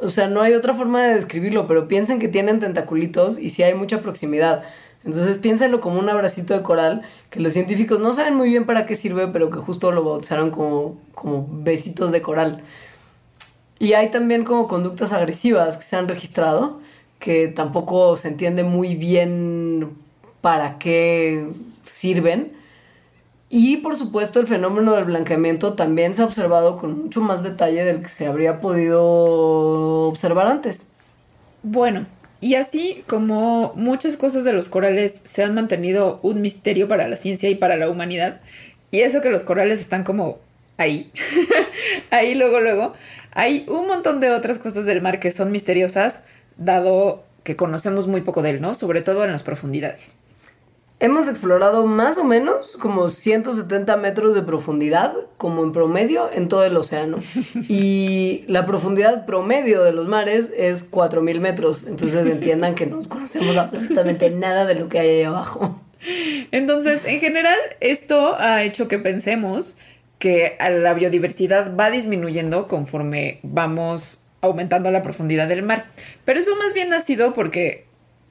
[0.00, 3.64] O sea, no hay otra forma de describirlo, pero piensen que tienen tentaculitos y sí
[3.64, 4.62] hay mucha proximidad.
[5.04, 8.86] Entonces piénsenlo como un abracito de coral, que los científicos no saben muy bien para
[8.86, 12.62] qué sirve, pero que justo lo bautizaron como, como besitos de coral.
[13.80, 16.80] Y hay también como conductas agresivas que se han registrado,
[17.20, 19.90] que tampoco se entiende muy bien
[20.40, 21.46] para qué
[21.84, 22.52] sirven.
[23.48, 27.84] Y por supuesto el fenómeno del blanqueamiento también se ha observado con mucho más detalle
[27.84, 30.86] del que se habría podido observar antes.
[31.62, 32.06] Bueno,
[32.40, 37.16] y así como muchas cosas de los corales se han mantenido un misterio para la
[37.16, 38.40] ciencia y para la humanidad,
[38.90, 40.38] y eso que los corales están como
[40.78, 41.12] ahí,
[42.10, 42.94] ahí luego, luego,
[43.32, 46.22] hay un montón de otras cosas del mar que son misteriosas,
[46.60, 48.74] dado que conocemos muy poco de él, ¿no?
[48.74, 50.14] Sobre todo en las profundidades.
[51.02, 56.62] Hemos explorado más o menos como 170 metros de profundidad, como en promedio, en todo
[56.64, 57.18] el océano.
[57.68, 61.86] Y la profundidad promedio de los mares es 4.000 metros.
[61.86, 65.80] Entonces entiendan que no conocemos absolutamente nada de lo que hay ahí abajo.
[66.50, 69.76] Entonces, en general, esto ha hecho que pensemos
[70.18, 75.86] que la biodiversidad va disminuyendo conforme vamos aumentando la profundidad del mar.
[76.24, 77.86] Pero eso más bien ha sido porque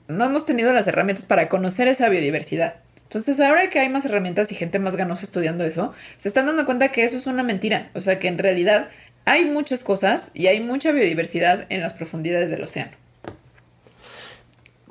[0.08, 2.76] no hemos tenido las herramientas para conocer esa biodiversidad.
[3.04, 6.66] Entonces, ahora que hay más herramientas y gente más ganosa estudiando eso, se están dando
[6.66, 7.90] cuenta que eso es una mentira.
[7.96, 8.90] O sea, que en realidad
[9.26, 12.92] hay muchas cosas y hay mucha biodiversidad en las profundidades del océano.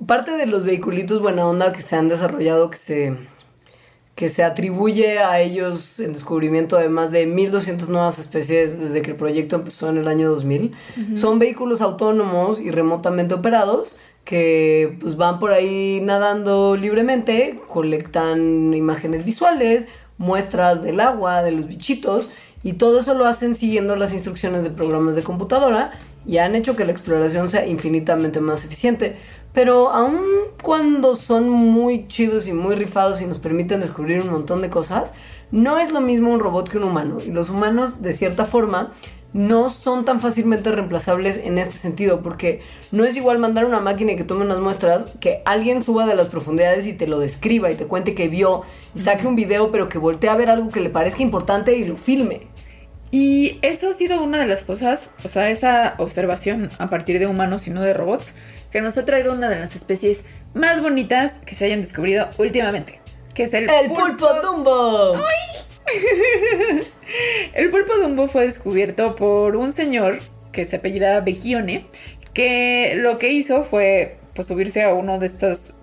[0.07, 3.17] Parte de los vehiculitos buena onda que se han desarrollado, que se,
[4.19, 9.13] que se atribuye a ellos el descubrimiento de más de 1.200 nuevas especies desde que
[9.13, 10.73] el proyecto empezó en el año 2000,
[11.15, 13.95] son vehículos autónomos y remotamente operados
[14.25, 21.69] que pues van por ahí nadando libremente, colectan imágenes visuales, muestras del agua, de los
[21.69, 22.29] bichitos,
[22.65, 25.93] y todo eso lo hacen siguiendo las instrucciones de programas de computadora
[26.27, 29.17] y han hecho que la exploración sea infinitamente más eficiente.
[29.53, 30.21] Pero aun
[30.63, 35.13] cuando son muy chidos y muy rifados y nos permiten descubrir un montón de cosas,
[35.51, 37.19] no es lo mismo un robot que un humano.
[37.25, 38.93] Y los humanos, de cierta forma,
[39.33, 44.17] no son tan fácilmente reemplazables en este sentido, porque no es igual mandar una máquina
[44.17, 47.75] que tome unas muestras, que alguien suba de las profundidades y te lo describa y
[47.75, 48.63] te cuente que vio
[48.95, 51.85] y saque un video, pero que voltee a ver algo que le parezca importante y
[51.85, 52.47] lo filme.
[53.11, 57.27] Y eso ha sido una de las cosas, o sea, esa observación a partir de
[57.27, 58.35] humanos y no de robots,
[58.71, 60.23] que nos ha traído una de las especies
[60.55, 63.01] más bonitas que se hayan descubrido últimamente,
[63.35, 65.15] que es el, ¡El pulpo Dumbo!
[67.55, 70.19] El pulpo Dumbo fue descubierto por un señor
[70.53, 71.87] que se apellida Becchione,
[72.35, 75.75] que lo que hizo fue pues subirse a uno de estos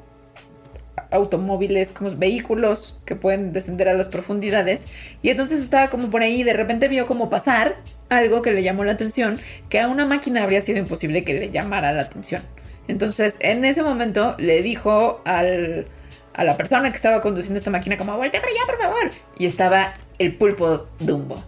[1.11, 4.85] automóviles, como vehículos que pueden descender a las profundidades.
[5.21, 7.77] Y entonces estaba como por ahí y de repente vio como pasar
[8.09, 11.51] algo que le llamó la atención, que a una máquina habría sido imposible que le
[11.51, 12.41] llamara la atención.
[12.87, 15.87] Entonces, en ese momento le dijo al,
[16.33, 19.11] a la persona que estaba conduciendo esta máquina como, voltea para allá, por favor.
[19.37, 21.43] Y estaba el pulpo Dumbo.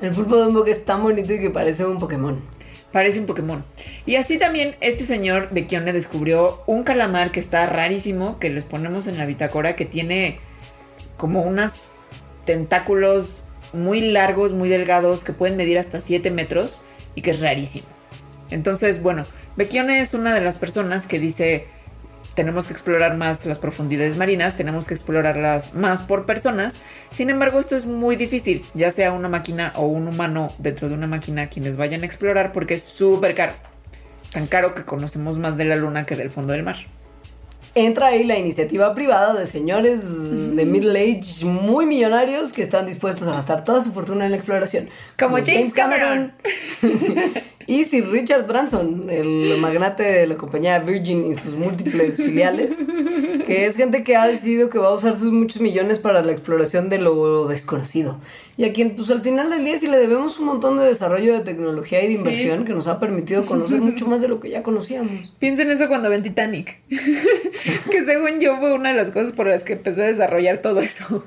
[0.00, 2.40] El pulpo Dumbo que es tan bonito y que parece un Pokémon.
[2.92, 3.64] Parece un Pokémon.
[4.06, 8.64] Y así también este señor de le descubrió un calamar que está rarísimo, que les
[8.64, 10.40] ponemos en la bitácora, que tiene
[11.16, 11.92] como unos
[12.46, 16.82] tentáculos muy largos, muy delgados, que pueden medir hasta 7 metros
[17.14, 17.86] y que es rarísimo.
[18.50, 19.24] Entonces, bueno,
[19.58, 21.66] Becchione es una de las personas que dice
[22.36, 26.76] tenemos que explorar más las profundidades marinas, tenemos que explorarlas más por personas.
[27.10, 30.94] Sin embargo, esto es muy difícil, ya sea una máquina o un humano dentro de
[30.94, 33.54] una máquina quienes vayan a explorar porque es súper caro.
[34.30, 36.76] Tan caro que conocemos más de la luna que del fondo del mar
[37.74, 43.28] entra ahí la iniciativa privada de señores de middle age muy millonarios que están dispuestos
[43.28, 44.88] a gastar toda su fortuna en la exploración.
[45.18, 46.32] Como, James, Cameron.
[47.68, 52.74] y si Richard Branson, el magnate de la compañía Virgin y sus múltiples filiales,
[53.44, 56.32] que es gente que ha decidido que va a usar sus muchos millones para la
[56.32, 58.18] exploración de lo desconocido
[58.58, 61.32] y a quien pues al final del día sí le debemos un montón de desarrollo
[61.32, 64.50] de tecnología y de inversión que nos ha permitido conocer mucho más de lo que
[64.50, 65.32] ya conocíamos.
[65.38, 69.62] Piensen eso cuando ven Titanic, que según yo fue una de las cosas por las
[69.62, 71.24] que empecé a desarrollar todo eso.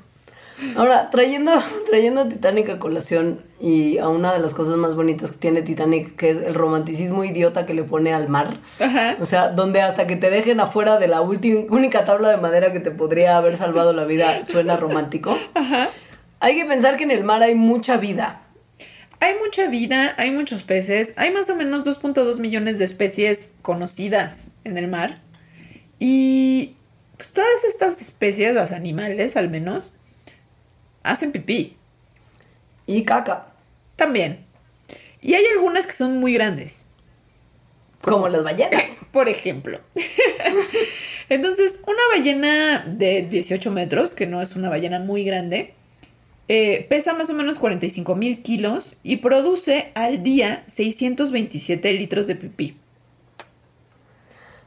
[0.76, 1.52] Ahora, trayendo,
[1.86, 5.62] trayendo a Titanic a colación y a una de las cosas más bonitas que tiene
[5.62, 8.58] Titanic, que es el romanticismo idiota que le pone al mar.
[9.20, 12.80] O sea, donde hasta que te dejen afuera de la única tabla de madera que
[12.80, 15.38] te podría haber salvado la vida suena romántico.
[15.54, 15.90] Ajá.
[16.40, 18.42] Hay que pensar que en el mar hay mucha vida.
[19.20, 24.50] Hay mucha vida, hay muchos peces, hay más o menos 2.2 millones de especies conocidas
[24.64, 25.20] en el mar.
[26.00, 26.74] Y
[27.16, 29.96] pues todas estas especies, los animales al menos,
[31.02, 31.76] hacen pipí.
[32.86, 33.46] Y caca.
[33.96, 34.44] También.
[35.20, 36.84] Y hay algunas que son muy grandes.
[38.00, 38.84] Como las ballenas.
[39.12, 39.80] Por ejemplo.
[41.28, 45.74] Entonces, una ballena de 18 metros, que no es una ballena muy grande,
[46.48, 52.34] eh, pesa más o menos 45 mil kilos y produce al día 627 litros de
[52.34, 52.76] pipí.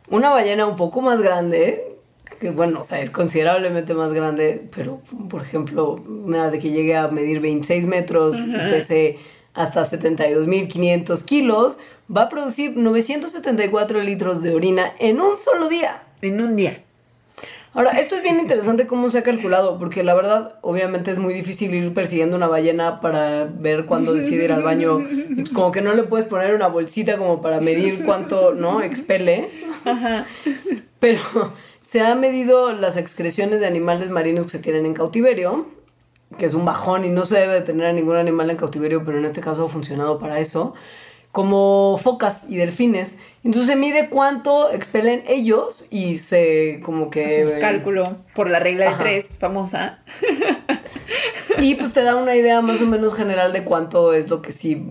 [0.09, 1.94] Una ballena un poco más grande,
[2.39, 6.95] que bueno, o sea, es considerablemente más grande, pero por ejemplo, nada de que llegue
[6.95, 9.17] a medir 26 metros y pese
[9.53, 11.77] hasta 72.500 kilos,
[12.15, 16.03] va a producir 974 litros de orina en un solo día.
[16.21, 16.81] En un día.
[17.75, 21.33] Ahora, esto es bien interesante cómo se ha calculado, porque la verdad, obviamente es muy
[21.33, 25.05] difícil ir persiguiendo una ballena para ver cuándo decide ir al baño.
[25.35, 28.81] Pues como que no le puedes poner una bolsita como para medir cuánto, ¿no?
[28.81, 29.49] Expele.
[29.83, 30.25] Ajá.
[31.01, 31.19] Pero
[31.87, 35.67] se han medido las excreciones de animales marinos que se tienen en cautiverio,
[36.35, 39.05] que es un bajón y no se debe de tener a ningún animal en cautiverio,
[39.05, 40.73] pero en este caso ha funcionado para eso,
[41.31, 43.19] como focas y delfines.
[43.43, 47.45] Entonces se mide cuánto expelen ellos y se como que...
[47.53, 49.99] un cálculo por la regla de tres, famosa.
[51.59, 54.51] y pues te da una idea más o menos general de cuánto es lo que
[54.51, 54.83] sí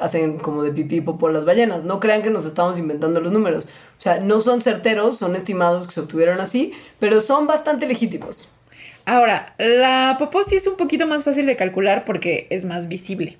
[0.00, 1.84] hacen como de pipí por las ballenas.
[1.84, 3.68] No crean que nos estamos inventando los números.
[4.02, 8.48] O sea, no son certeros, son estimados que se obtuvieron así, pero son bastante legítimos.
[9.04, 13.38] Ahora, la popó sí es un poquito más fácil de calcular porque es más visible.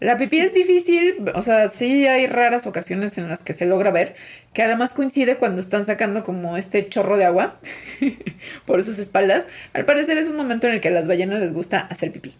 [0.00, 3.92] La pipí es difícil, o sea, sí hay raras ocasiones en las que se logra
[3.92, 4.16] ver,
[4.52, 7.60] que además coincide cuando están sacando como este chorro de agua
[8.66, 9.46] por sus espaldas.
[9.72, 12.34] Al parecer es un momento en el que a las ballenas les gusta hacer pipí.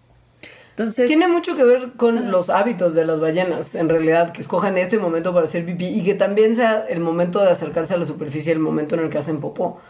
[0.73, 4.79] Entonces, Tiene mucho que ver con los hábitos de las ballenas, en realidad, que escojan
[4.79, 8.07] este momento para hacer pipí y que también sea el momento de acercarse a la
[8.07, 9.81] superficie, el momento en el que hacen popó.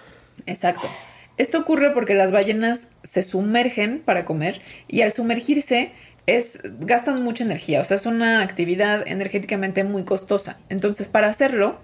[0.45, 0.89] Exacto.
[1.37, 5.93] Esto ocurre porque las ballenas se sumergen para comer y al sumergirse
[6.27, 10.59] es, gastan mucha energía, o sea, es una actividad energéticamente muy costosa.
[10.69, 11.79] Entonces, para hacerlo,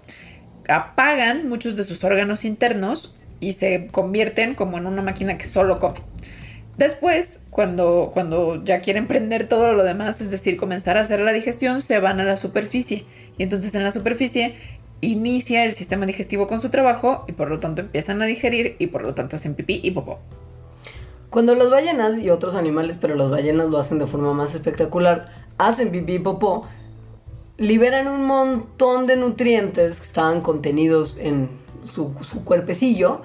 [0.67, 5.79] apagan muchos de sus órganos internos y se convierten como en una máquina que solo
[5.79, 5.99] come.
[6.79, 11.33] Después, cuando, cuando ya quieren prender todo lo demás, es decir, comenzar a hacer la
[11.33, 13.05] digestión, se van a la superficie.
[13.37, 14.55] Y entonces en la superficie
[15.01, 18.87] inicia el sistema digestivo con su trabajo y por lo tanto empiezan a digerir y
[18.87, 20.19] por lo tanto hacen pipí y popó.
[21.29, 25.25] Cuando las ballenas y otros animales, pero las ballenas lo hacen de forma más espectacular,
[25.57, 26.65] hacen pipí y popó,
[27.57, 31.49] liberan un montón de nutrientes que estaban contenidos en
[31.83, 32.13] su,
[32.45, 33.23] cuerpecillo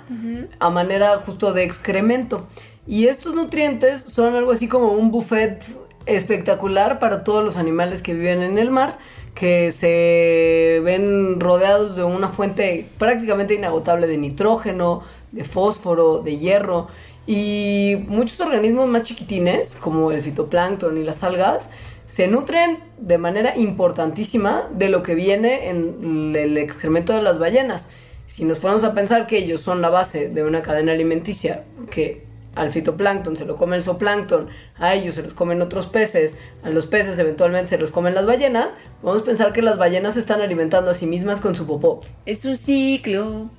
[0.59, 2.49] a manera justo de excremento.
[2.87, 5.65] Y estos nutrientes son algo así como un buffet
[6.07, 8.99] espectacular para todos los animales que viven en el mar,
[9.35, 16.89] que se ven rodeados de una fuente prácticamente inagotable de nitrógeno, de fósforo, de hierro
[17.27, 21.71] y muchos organismos más chiquitines, como el fitoplancton y las algas,
[22.05, 27.89] se nutren de manera importantísima de lo que viene en el excremento de las ballenas.
[28.27, 32.34] Si nos ponemos a pensar que ellos son la base de una cadena alimenticia, que
[32.55, 36.71] al fitoplancton se lo come el zooplancton, a ellos se los comen otros peces, a
[36.71, 40.21] los peces eventualmente se los comen las ballenas, vamos a pensar que las ballenas se
[40.21, 42.03] están alimentando a sí mismas con su popó.
[42.27, 43.51] Es un ciclo.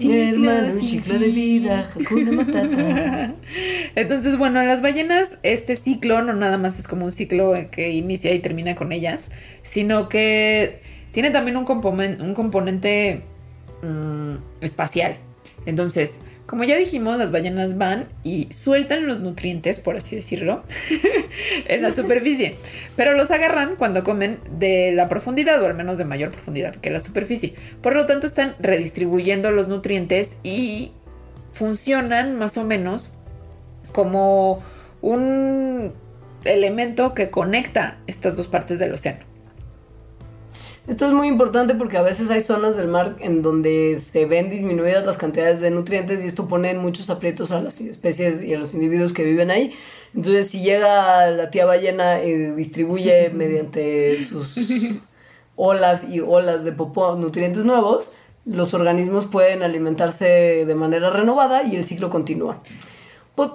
[0.00, 1.86] Mi hermano, un ciclo de vida,
[2.32, 3.34] Matata.
[3.94, 8.32] Entonces, bueno, las ballenas, este ciclo no nada más es como un ciclo que inicia
[8.32, 9.28] y termina con ellas,
[9.62, 10.80] sino que
[11.12, 13.20] tiene también un, componen- un componente
[13.82, 15.16] mm, espacial.
[15.66, 16.20] Entonces,
[16.52, 20.64] como ya dijimos, las ballenas van y sueltan los nutrientes, por así decirlo,
[21.66, 22.58] en la superficie.
[22.94, 26.90] Pero los agarran cuando comen de la profundidad, o al menos de mayor profundidad que
[26.90, 27.54] la superficie.
[27.80, 30.92] Por lo tanto, están redistribuyendo los nutrientes y
[31.54, 33.16] funcionan más o menos
[33.92, 34.62] como
[35.00, 35.94] un
[36.44, 39.31] elemento que conecta estas dos partes del océano.
[40.88, 44.50] Esto es muy importante porque a veces hay zonas del mar en donde se ven
[44.50, 48.52] disminuidas las cantidades de nutrientes y esto pone en muchos aprietos a las especies y
[48.52, 49.74] a los individuos que viven ahí.
[50.14, 54.56] Entonces, si llega la tía ballena y distribuye mediante sus
[55.56, 58.12] olas y olas de popó nutrientes nuevos,
[58.44, 62.60] los organismos pueden alimentarse de manera renovada y el ciclo continúa.
[63.36, 63.50] Pues,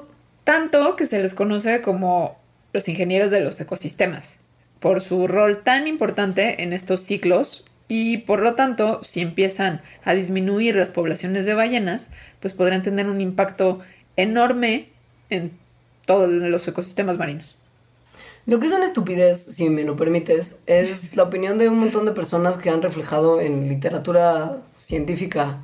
[0.48, 2.38] Tanto que se les conoce como
[2.72, 4.40] los ingenieros de los ecosistemas,
[4.80, 10.14] por su rol tan importante en estos ciclos y por lo tanto, si empiezan a
[10.14, 12.10] disminuir las poblaciones de ballenas,
[12.42, 13.80] pues podrían tener un impacto
[14.18, 14.90] enorme
[15.30, 15.52] en
[16.06, 17.58] todos los ecosistemas marinos.
[18.46, 22.06] Lo que es una estupidez, si me lo permites, es la opinión de un montón
[22.06, 25.60] de personas que han reflejado en literatura científica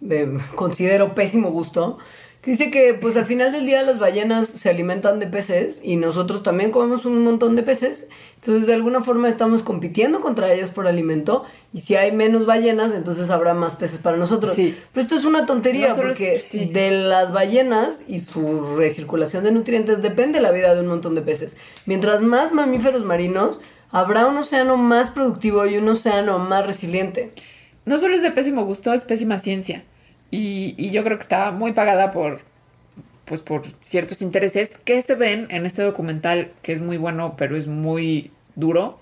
[0.00, 1.98] de, considero, pésimo gusto,
[2.44, 6.42] dice que pues al final del día las ballenas se alimentan de peces y nosotros
[6.42, 10.86] también comemos un montón de peces, entonces de alguna forma estamos compitiendo contra ellas por
[10.86, 14.54] alimento y si hay menos ballenas, entonces habrá más peces para nosotros.
[14.54, 14.76] Sí.
[14.92, 16.66] Pero esto es una tontería porque sí.
[16.66, 21.22] de las ballenas y su recirculación de nutrientes depende la vida de un montón de
[21.22, 21.56] peces.
[21.86, 23.60] Mientras más mamíferos marinos,
[23.90, 27.32] habrá un océano más productivo y un océano más resiliente.
[27.84, 29.84] No solo es de pésimo gusto, es pésima ciencia.
[30.30, 32.40] Y, y yo creo que está muy pagada por,
[33.24, 37.56] pues, por ciertos intereses que se ven en este documental, que es muy bueno, pero
[37.56, 38.98] es muy duro,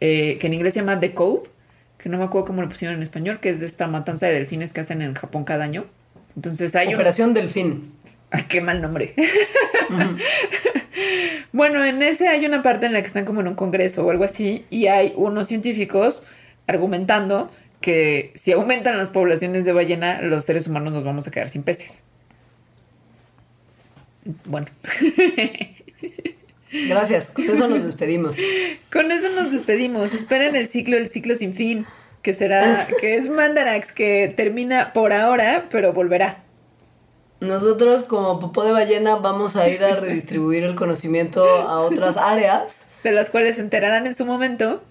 [0.00, 1.48] eh, que en inglés se llama The Cove,
[1.96, 4.34] que no me acuerdo cómo lo pusieron en español, que es de esta matanza de
[4.34, 5.86] delfines que hacen en Japón cada año.
[6.36, 6.94] Entonces hay un...
[6.94, 7.92] Operación Delfín.
[8.30, 9.14] Ay, qué mal nombre.
[11.52, 14.10] bueno, en ese hay una parte en la que están como en un congreso o
[14.10, 16.24] algo así y hay unos científicos
[16.66, 17.50] argumentando
[17.80, 21.62] que si aumentan las poblaciones de ballena, los seres humanos nos vamos a quedar sin
[21.62, 22.02] peces.
[24.44, 24.66] Bueno,
[26.70, 28.36] Gracias, con eso nos despedimos.
[28.92, 30.12] con eso nos despedimos.
[30.12, 31.86] Esperen el ciclo, el ciclo sin fin,
[32.22, 36.38] que será, que es Mandarax, que termina por ahora, pero volverá.
[37.40, 42.88] Nosotros como popó de ballena vamos a ir a redistribuir el conocimiento a otras áreas.
[43.04, 44.82] De las cuales se enterarán en su momento.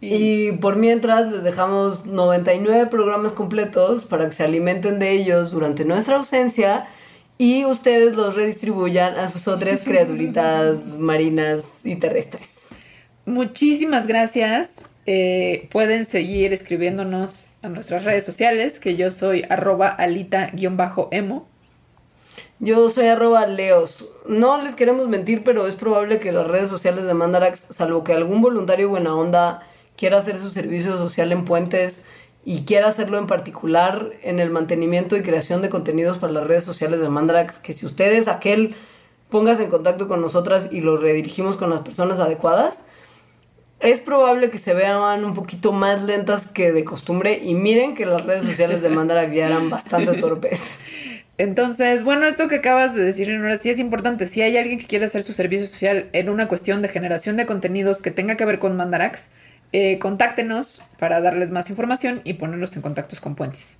[0.00, 5.84] Y por mientras les dejamos 99 programas completos para que se alimenten de ellos durante
[5.84, 6.86] nuestra ausencia
[7.38, 12.68] y ustedes los redistribuyan a sus otras criaturitas marinas y terrestres.
[13.24, 14.86] Muchísimas gracias.
[15.06, 21.46] Eh, pueden seguir escribiéndonos a nuestras redes sociales, que yo soy arroba alita-emo.
[22.58, 24.06] Yo soy arroba leos.
[24.26, 28.12] No les queremos mentir, pero es probable que las redes sociales de Mandarax, salvo que
[28.12, 29.62] algún voluntario buena onda
[29.96, 32.04] quiera hacer su servicio social en puentes
[32.44, 36.64] y quiera hacerlo en particular en el mantenimiento y creación de contenidos para las redes
[36.64, 38.76] sociales de Mandarax, que si ustedes aquel
[39.28, 42.86] póngase en contacto con nosotras y lo redirigimos con las personas adecuadas,
[43.80, 48.06] es probable que se vean un poquito más lentas que de costumbre y miren que
[48.06, 50.80] las redes sociales de Mandarax ya eran bastante torpes.
[51.38, 54.26] Entonces, bueno, esto que acabas de decir, Nora, sí es importante.
[54.26, 57.44] Si hay alguien que quiere hacer su servicio social en una cuestión de generación de
[57.44, 59.28] contenidos que tenga que ver con Mandarax,
[59.72, 63.78] eh, contáctenos para darles más información y ponerlos en contactos con Puentes.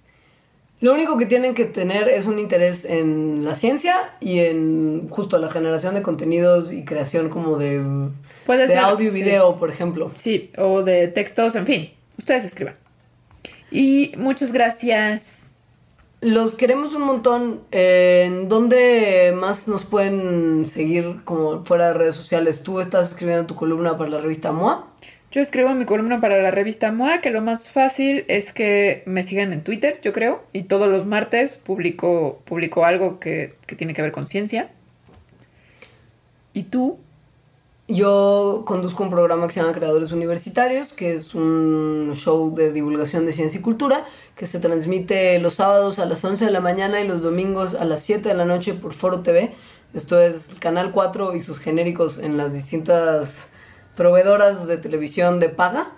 [0.80, 5.39] Lo único que tienen que tener es un interés en la ciencia y en justo
[5.39, 8.11] la generación de contenidos y creación como de,
[8.45, 9.22] Puede de ser, audio y sí.
[9.22, 10.11] video, por ejemplo.
[10.14, 12.74] Sí, o de textos, en fin, ustedes escriban.
[13.70, 15.45] Y muchas gracias.
[16.20, 17.61] Los queremos un montón.
[17.72, 22.62] Eh, ¿En dónde más nos pueden seguir como fuera de redes sociales?
[22.62, 24.87] Tú estás escribiendo tu columna para la revista MOA.
[25.37, 29.22] Yo escribo mi columna para la revista MOA, que lo más fácil es que me
[29.22, 33.93] sigan en Twitter, yo creo, y todos los martes publico, publico algo que, que tiene
[33.93, 34.70] que ver con ciencia.
[36.55, 36.97] ¿Y tú?
[37.87, 43.26] Yo conduzco un programa que se llama Creadores Universitarios, que es un show de divulgación
[43.26, 44.07] de ciencia y cultura,
[44.37, 47.84] que se transmite los sábados a las 11 de la mañana y los domingos a
[47.84, 49.55] las 7 de la noche por Foro TV.
[49.93, 53.51] Esto es Canal 4 y sus genéricos en las distintas
[53.97, 55.92] proveedoras de televisión de paga.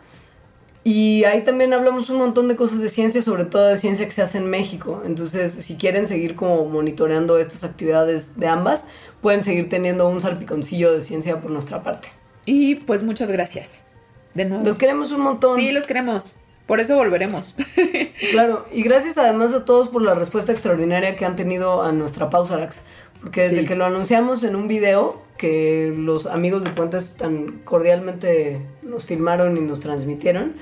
[0.84, 4.12] Y ahí también hablamos un montón de cosas de ciencia, sobre todo de ciencia que
[4.12, 5.02] se hace en México.
[5.04, 8.86] Entonces, si quieren seguir como monitoreando estas actividades de ambas,
[9.20, 12.08] pueden seguir teniendo un salpiconcillo de ciencia por nuestra parte.
[12.46, 13.84] Y pues muchas gracias.
[14.32, 14.64] De nuevo.
[14.64, 15.58] Los queremos un montón.
[15.58, 16.38] Sí, los queremos.
[16.66, 17.54] Por eso volveremos.
[18.30, 22.30] claro, y gracias además a todos por la respuesta extraordinaria que han tenido a nuestra
[22.30, 22.82] Pausarax.
[23.22, 23.66] Porque desde Sí.
[23.66, 29.56] que lo anunciamos en un video que los amigos de Puentes tan cordialmente nos filmaron
[29.56, 30.54] y nos transmitieron,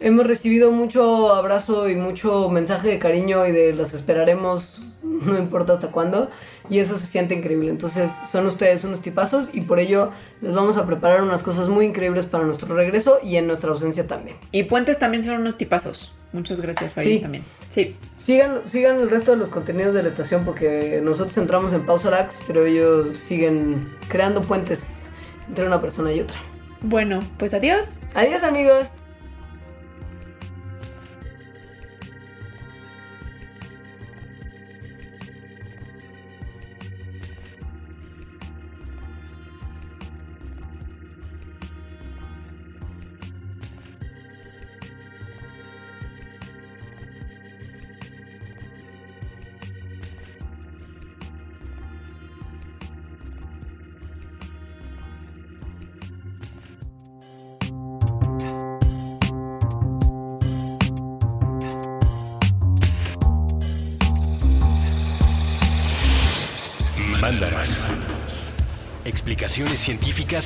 [0.00, 5.74] hemos recibido mucho abrazo y mucho mensaje de cariño y de las esperaremos, no importa
[5.74, 6.30] hasta cuándo,
[6.70, 7.70] y eso se siente increíble.
[7.70, 11.84] Entonces son ustedes unos tipazos y por ello les vamos a preparar unas cosas muy
[11.86, 14.36] increíbles para nuestro regreso y en nuestra ausencia también.
[14.52, 16.14] Y Puentes también son unos tipazos.
[16.32, 17.10] Muchas gracias para Sí.
[17.10, 17.44] ellos también.
[17.68, 17.96] Sí.
[18.16, 22.10] Sigan, sigan el resto de los contenidos de la estación porque nosotros entramos en pausa
[22.10, 25.10] lax, pero ellos siguen creando puentes
[25.48, 26.36] entre una persona y otra.
[26.80, 28.00] Bueno, pues adiós.
[28.14, 28.88] Adiós amigos.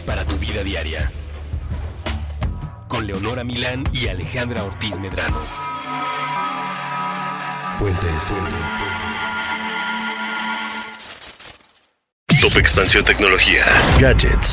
[0.04, 1.10] Para tu vida diaria.
[2.88, 5.38] Con Leonora Milán y Alejandra Ortiz Medrano.
[7.78, 8.34] Puentes.
[12.40, 13.64] Top Expansión Tecnología.
[14.00, 14.52] Gadgets.